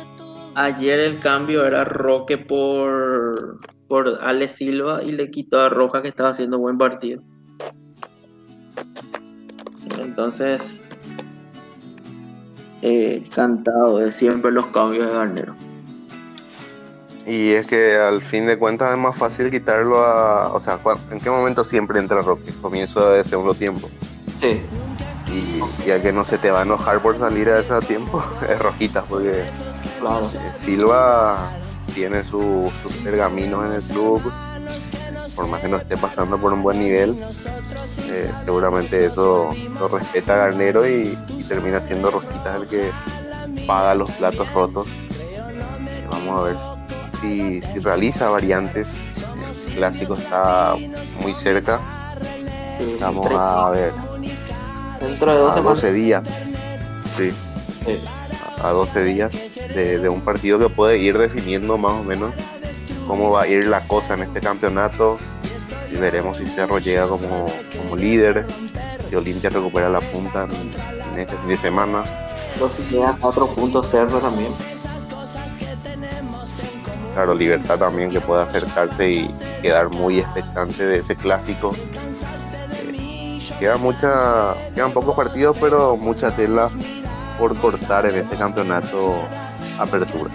ayer 0.54 0.98
el 1.00 1.18
cambio 1.18 1.66
era 1.66 1.84
Roque 1.84 2.38
por 2.38 3.60
por 3.88 4.18
Ale 4.22 4.48
Silva 4.48 5.02
y 5.02 5.12
le 5.12 5.30
quitó 5.30 5.60
a 5.60 5.68
Roja 5.68 6.00
que 6.00 6.08
estaba 6.08 6.30
haciendo 6.30 6.58
buen 6.58 6.78
partido. 6.78 7.22
Entonces, 10.10 10.82
eh, 12.82 13.22
cantado 13.32 13.98
de 13.98 14.10
siempre 14.10 14.50
los 14.50 14.66
cambios 14.66 15.06
de 15.06 15.14
Garnero. 15.14 15.54
Y 17.28 17.50
es 17.52 17.64
que 17.68 17.96
al 17.96 18.20
fin 18.22 18.44
de 18.46 18.58
cuentas 18.58 18.90
es 18.92 18.98
más 18.98 19.16
fácil 19.16 19.52
quitarlo 19.52 20.04
a. 20.04 20.52
O 20.52 20.58
sea, 20.58 20.78
¿cuán- 20.78 20.98
¿en 21.12 21.20
qué 21.20 21.30
momento 21.30 21.64
siempre 21.64 22.00
entra 22.00 22.22
Roque? 22.22 22.50
Comienzo 22.60 23.10
de 23.12 23.22
segundo 23.22 23.54
tiempo. 23.54 23.88
Sí. 24.40 24.60
Y 25.32 25.86
ya 25.86 26.02
que 26.02 26.12
no 26.12 26.24
se 26.24 26.38
te 26.38 26.50
va 26.50 26.60
a 26.60 26.62
enojar 26.64 26.98
por 27.00 27.16
salir 27.16 27.48
a 27.50 27.60
ese 27.60 27.78
tiempo, 27.86 28.20
es 28.48 28.58
Rojita, 28.58 29.04
porque 29.04 29.44
Claro. 30.00 30.28
eh, 30.34 30.52
Silva 30.64 31.50
tiene 31.94 32.24
su- 32.24 32.68
sus 32.82 32.92
pergaminos 33.04 33.64
en 33.64 33.72
el 33.74 33.82
club. 33.82 34.20
Por 35.40 35.48
más 35.48 35.60
que 35.62 35.68
no 35.68 35.78
esté 35.78 35.96
pasando 35.96 36.36
por 36.36 36.52
un 36.52 36.62
buen 36.62 36.78
nivel, 36.78 37.16
eh, 38.10 38.30
seguramente 38.44 39.06
eso 39.06 39.54
lo 39.78 39.88
respeta 39.88 40.36
Garnero 40.36 40.86
y, 40.86 41.16
y 41.38 41.42
termina 41.44 41.80
siendo 41.80 42.10
Rojita 42.10 42.56
el 42.56 42.68
que 42.68 42.90
paga 43.66 43.94
los 43.94 44.10
platos 44.10 44.52
rotos. 44.52 44.86
Eh, 44.88 46.06
Vamos 46.10 46.40
a 46.40 46.42
ver 46.44 46.56
si, 47.22 47.62
si 47.62 47.78
realiza 47.78 48.28
variantes. 48.28 48.86
El 49.68 49.74
clásico 49.76 50.14
está 50.14 50.74
muy 51.22 51.32
cerca. 51.32 51.80
sí. 52.76 52.96
Vamos 53.00 53.30
a 53.32 53.70
ver. 53.70 53.92
Dentro 55.00 55.32
de 55.32 55.38
dos 55.38 55.52
A 55.52 55.54
semanas. 55.54 55.80
12 55.80 55.92
días. 55.94 56.22
Sí, 57.16 57.30
Sí. 57.86 57.98
a 58.62 58.68
12 58.72 59.04
días 59.04 59.32
de, 59.74 59.98
de 60.00 60.08
un 60.10 60.20
partido 60.20 60.58
que 60.58 60.68
puede 60.68 60.98
ir 60.98 61.16
definiendo 61.16 61.78
más 61.78 61.92
o 61.92 62.04
menos 62.04 62.34
cómo 63.10 63.32
va 63.32 63.42
a 63.42 63.48
ir 63.48 63.66
la 63.66 63.80
cosa 63.80 64.14
en 64.14 64.22
este 64.22 64.40
campeonato. 64.40 65.18
Y 65.90 65.96
veremos 65.96 66.36
si 66.36 66.46
Cerro 66.46 66.78
llega 66.78 67.08
como, 67.08 67.46
como 67.76 67.96
líder, 67.96 68.46
si 69.08 69.16
Olimpia 69.16 69.50
recupera 69.50 69.88
la 69.88 70.00
punta 70.00 70.44
en, 70.44 71.12
en 71.14 71.18
este 71.18 71.36
fin 71.38 71.48
de 71.48 71.56
semana. 71.56 72.04
Entonces 72.54 72.86
quedan 72.88 73.16
cuatro 73.18 73.48
puntos 73.48 73.88
cerro 73.88 74.20
también. 74.20 74.52
Claro, 77.14 77.34
Libertad 77.34 77.80
también 77.80 78.10
que 78.10 78.20
puede 78.20 78.42
acercarse 78.42 79.10
y 79.10 79.28
quedar 79.60 79.88
muy 79.88 80.20
expectante 80.20 80.86
de 80.86 80.98
ese 80.98 81.16
clásico. 81.16 81.74
Eh, 82.92 83.40
queda 83.58 83.76
mucha, 83.76 84.54
quedan 84.76 84.92
pocos 84.92 85.16
partidos, 85.16 85.56
pero 85.60 85.96
mucha 85.96 86.30
tela 86.36 86.68
por 87.40 87.56
cortar 87.56 88.06
en 88.06 88.18
este 88.18 88.36
campeonato 88.36 89.14
apertura. 89.80 90.30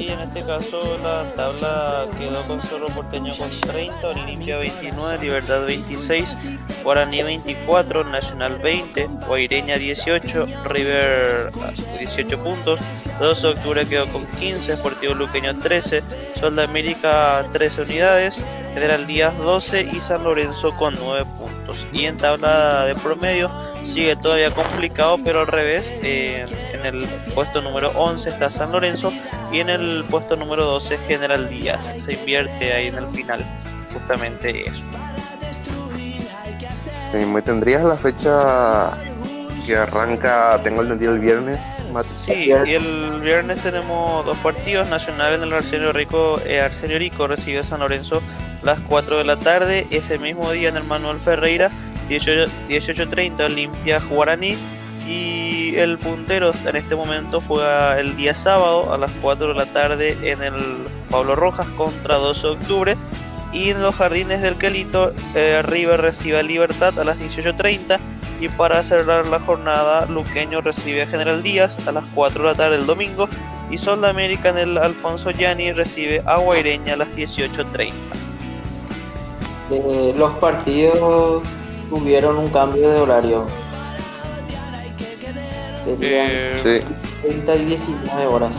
Y 0.00 0.10
en 0.10 0.18
este 0.20 0.42
caso 0.44 0.96
la 1.02 1.24
tabla 1.36 2.06
quedó 2.18 2.46
con 2.46 2.62
Cerro 2.62 2.86
Porteño 2.86 3.36
con 3.36 3.50
30, 3.50 4.08
Olimpia 4.08 4.56
29, 4.56 5.18
Libertad 5.18 5.66
26, 5.66 6.36
Guaraní 6.82 7.22
24, 7.22 8.04
Nacional 8.04 8.58
20, 8.60 9.08
Guaireña 9.26 9.76
18, 9.76 10.46
River 10.64 11.50
ah, 11.60 11.72
18 11.98 12.42
puntos, 12.42 12.78
2 13.20 13.42
de 13.42 13.48
octubre 13.48 13.84
quedó 13.84 14.06
con 14.06 14.24
15, 14.38 14.76
Sportivo 14.76 15.12
Luqueño 15.12 15.58
13, 15.58 16.02
Sol 16.34 16.56
de 16.56 16.62
América 16.62 17.46
13 17.52 17.82
unidades, 17.82 18.40
General 18.72 19.06
Díaz 19.06 19.36
12 19.36 19.82
y 19.92 20.00
San 20.00 20.24
Lorenzo 20.24 20.74
con 20.76 20.94
9 20.98 21.26
puntos. 21.38 21.86
Y 21.92 22.06
en 22.06 22.16
tabla 22.16 22.86
de 22.86 22.94
promedio 22.94 23.50
sigue 23.82 24.16
todavía 24.16 24.50
complicado, 24.50 25.18
pero 25.22 25.40
al 25.40 25.46
revés, 25.46 25.92
en 26.80 26.94
el 26.94 27.04
puesto 27.34 27.60
número 27.62 27.90
11 27.94 28.30
está 28.30 28.50
San 28.50 28.72
Lorenzo 28.72 29.12
y 29.52 29.60
en 29.60 29.68
el 29.68 30.04
puesto 30.08 30.36
número 30.36 30.64
12 30.64 30.98
General 31.06 31.48
Díaz. 31.48 31.94
Se 31.98 32.14
invierte 32.14 32.72
ahí 32.72 32.88
en 32.88 32.96
el 32.96 33.06
final, 33.08 33.44
justamente 33.92 34.68
eso. 34.68 34.84
Sí, 37.12 37.18
¿Me 37.26 37.42
tendrías 37.42 37.82
la 37.84 37.96
fecha 37.96 38.96
que 39.66 39.76
arranca, 39.76 40.60
tengo 40.62 40.82
entendido 40.82 41.12
el 41.12 41.18
viernes? 41.18 41.58
Sí, 42.16 42.50
y 42.66 42.72
el 42.72 43.20
viernes 43.20 43.58
tenemos 43.62 44.24
dos 44.24 44.38
partidos. 44.38 44.88
Nacional 44.88 45.34
en 45.34 45.42
el 45.42 45.52
Arsenio 45.52 45.92
Rico, 45.92 46.40
eh, 46.46 46.60
Arsenio 46.60 46.98
Rico 46.98 47.26
recibe 47.26 47.58
a 47.58 47.62
San 47.64 47.80
Lorenzo 47.80 48.22
las 48.62 48.78
4 48.80 49.18
de 49.18 49.24
la 49.24 49.36
tarde. 49.36 49.86
Ese 49.90 50.18
mismo 50.18 50.50
día 50.52 50.68
en 50.68 50.76
el 50.76 50.84
Manuel 50.84 51.18
Ferreira, 51.18 51.70
18 52.08 52.52
18.30 52.68 53.44
Olimpia 53.44 54.00
Guaraní. 54.00 54.56
Y 55.08 55.49
el 55.76 55.98
puntero 55.98 56.52
en 56.66 56.76
este 56.76 56.94
momento 56.94 57.42
juega 57.46 57.98
el 57.98 58.16
día 58.16 58.34
sábado 58.34 58.92
a 58.92 58.98
las 58.98 59.10
4 59.22 59.48
de 59.48 59.54
la 59.54 59.66
tarde 59.66 60.16
en 60.22 60.42
el 60.42 60.54
Pablo 61.10 61.36
Rojas 61.36 61.66
contra 61.76 62.16
12 62.16 62.46
de 62.46 62.52
octubre. 62.52 62.96
Y 63.52 63.70
en 63.70 63.82
los 63.82 63.96
jardines 63.96 64.42
del 64.42 64.56
Quelito, 64.56 65.12
eh, 65.34 65.60
River 65.62 66.00
recibe 66.00 66.38
a 66.38 66.42
Libertad 66.42 66.96
a 67.00 67.04
las 67.04 67.18
18.30 67.18 67.98
Y 68.40 68.48
para 68.48 68.80
cerrar 68.84 69.26
la 69.26 69.40
jornada, 69.40 70.06
Luqueño 70.06 70.60
recibe 70.60 71.02
a 71.02 71.06
General 71.06 71.42
Díaz 71.42 71.86
a 71.88 71.92
las 71.92 72.04
4 72.14 72.42
de 72.42 72.48
la 72.48 72.54
tarde 72.54 72.76
el 72.76 72.86
domingo 72.86 73.28
y 73.70 73.78
Sol 73.78 74.00
de 74.00 74.08
América 74.08 74.48
en 74.50 74.58
el 74.58 74.78
Alfonso 74.78 75.30
Yani 75.30 75.72
recibe 75.72 76.22
a 76.26 76.38
Guaireña 76.38 76.94
a 76.94 76.96
las 76.96 77.08
18.30. 77.08 77.92
Eh, 79.70 80.14
los 80.16 80.32
partidos 80.34 81.42
tuvieron 81.88 82.36
un 82.36 82.48
cambio 82.50 82.90
de 82.90 83.00
horario. 83.00 83.46
Serían 85.84 86.28
Eh, 86.30 86.80
Sí, 86.82 86.86
30 87.28 87.56
y 87.56 87.64
19 87.66 88.26
horas. 88.26 88.50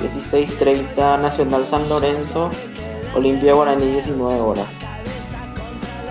16.30 0.00 1.18
Nacional 1.20 1.66
San 1.66 1.88
Lorenzo, 1.88 2.50
Olimpia 3.14 3.54
Guaraní 3.54 3.86
19 3.92 4.40
horas. 4.40 4.66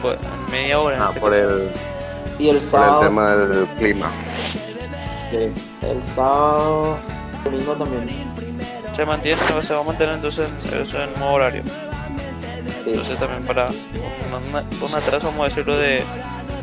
pues, 0.01 0.17
media 0.51 0.79
hora. 0.79 0.97
ah, 1.07 1.11
por 1.19 1.33
el, 1.33 1.69
Y 2.37 2.49
el 2.49 2.57
por 2.57 2.63
el 2.63 2.69
sábado, 2.69 2.99
tema 3.01 3.35
del 3.35 3.65
clima. 3.79 4.11
sí, 5.31 5.37
el 5.87 6.03
sábado, 6.03 6.97
domingo 7.45 7.73
también. 7.75 8.09
Se 8.95 9.05
mantiene, 9.05 9.39
se 9.61 9.73
va 9.73 9.81
a 9.81 9.83
mantener 9.83 10.15
entonces 10.15 10.47
eso 10.65 11.01
en 11.01 11.13
nuevo 11.19 11.33
horario. 11.35 11.63
Sí. 12.83 12.89
Entonces 12.91 13.17
también 13.19 13.43
para 13.45 13.67
un, 13.69 14.83
un 14.89 14.95
atraso, 14.95 15.27
vamos 15.27 15.45
a 15.45 15.49
decirlo, 15.49 15.77
de, 15.77 16.03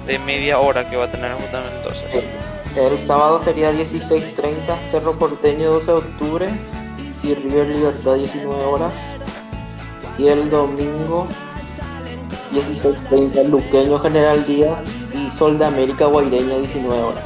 de 0.06 0.18
media 0.20 0.58
hora 0.58 0.88
que 0.88 0.96
va 0.96 1.04
a 1.04 1.10
tener 1.10 1.32
justamente 1.32 1.76
entonces. 1.76 2.24
El 2.76 2.98
sábado 2.98 3.40
sería 3.42 3.72
16.30 3.72 4.90
Cerro 4.90 5.12
Porteño 5.18 5.72
12 5.74 5.86
de 5.86 5.92
octubre 5.98 6.48
y 7.22 7.34
River 7.34 7.68
Libertad 7.68 8.14
19 8.16 8.64
horas. 8.64 8.92
Y 10.18 10.26
el 10.28 10.50
domingo 10.50 11.26
16.30 12.52 13.48
Luqueño 13.48 13.98
General 13.98 14.44
Díaz 14.46 14.78
y 15.14 15.30
Sol 15.30 15.58
de 15.58 15.64
América 15.66 16.06
Guaireña 16.06 16.58
19 16.58 17.02
horas. 17.02 17.24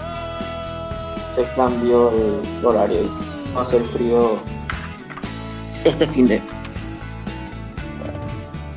Se 1.35 1.45
cambió 1.55 2.11
el 2.11 2.65
horario 2.65 3.03
y 3.03 3.55
va 3.57 3.63
a 3.63 3.67
ser 3.67 3.83
frío 3.85 4.39
este 5.85 6.07
fin 6.09 6.29
de 6.29 6.37
Y 6.37 6.41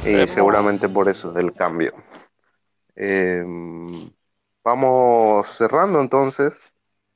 Pero- 0.04 0.34
seguramente 0.34 0.88
por 0.90 1.10
eso, 1.10 1.32
del 1.32 1.54
cambio. 1.54 1.94
Eh, 3.04 3.44
vamos 4.64 5.48
cerrando 5.58 6.02
entonces 6.02 6.62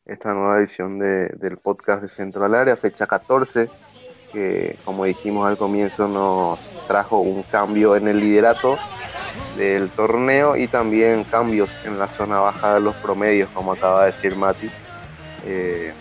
esta 0.05 0.33
nueva 0.33 0.59
edición 0.59 0.99
de- 0.99 1.29
del 1.29 1.57
podcast 1.57 2.03
de 2.03 2.09
Centro 2.09 2.45
al 2.45 2.55
Área, 2.55 2.75
fecha 2.77 3.07
14, 3.07 3.69
que 4.31 4.77
como 4.85 5.05
dijimos 5.05 5.47
al 5.47 5.57
comienzo 5.57 6.07
nos 6.07 6.59
trajo 6.87 7.19
un 7.19 7.43
cambio 7.43 7.95
en 7.95 8.07
el 8.07 8.19
liderato 8.19 8.77
del 9.57 9.89
torneo 9.91 10.55
y 10.57 10.67
también 10.67 11.23
cambios 11.25 11.69
en 11.85 11.99
la 11.99 12.09
zona 12.09 12.39
baja 12.39 12.75
de 12.75 12.81
los 12.81 12.95
promedios, 12.97 13.49
como 13.51 13.73
acaba 13.73 14.01
de 14.01 14.07
decir 14.07 14.35
Mati. 14.35 14.69
Eh, 15.45 15.93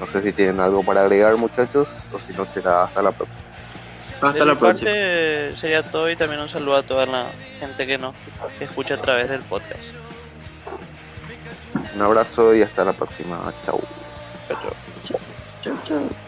no 0.00 0.06
sé 0.08 0.22
si 0.22 0.32
tienen 0.32 0.60
algo 0.60 0.84
para 0.84 1.02
agregar 1.02 1.36
muchachos 1.36 1.88
o 2.12 2.18
si 2.20 2.32
no 2.34 2.46
será 2.46 2.84
hasta 2.84 3.02
la 3.02 3.12
próxima. 3.12 3.47
Hasta 4.20 4.32
de 4.32 4.44
la 4.46 4.54
mi 4.54 4.58
próxima. 4.58 4.90
parte 4.90 5.56
sería 5.56 5.82
todo 5.82 6.10
y 6.10 6.16
también 6.16 6.40
un 6.40 6.48
saludo 6.48 6.76
a 6.76 6.82
toda 6.82 7.06
la 7.06 7.26
gente 7.60 7.86
que 7.86 7.98
nos 7.98 8.14
que 8.58 8.64
escucha 8.64 8.94
a 8.94 9.00
través 9.00 9.28
del 9.28 9.42
podcast. 9.42 9.90
Un 11.94 12.02
abrazo 12.02 12.54
y 12.54 12.62
hasta 12.62 12.84
la 12.84 12.92
próxima. 12.92 13.52
Chau. 13.64 13.80
Chao, 14.48 14.58
chao. 14.62 15.20
Chau, 15.62 15.76
chau. 15.84 16.27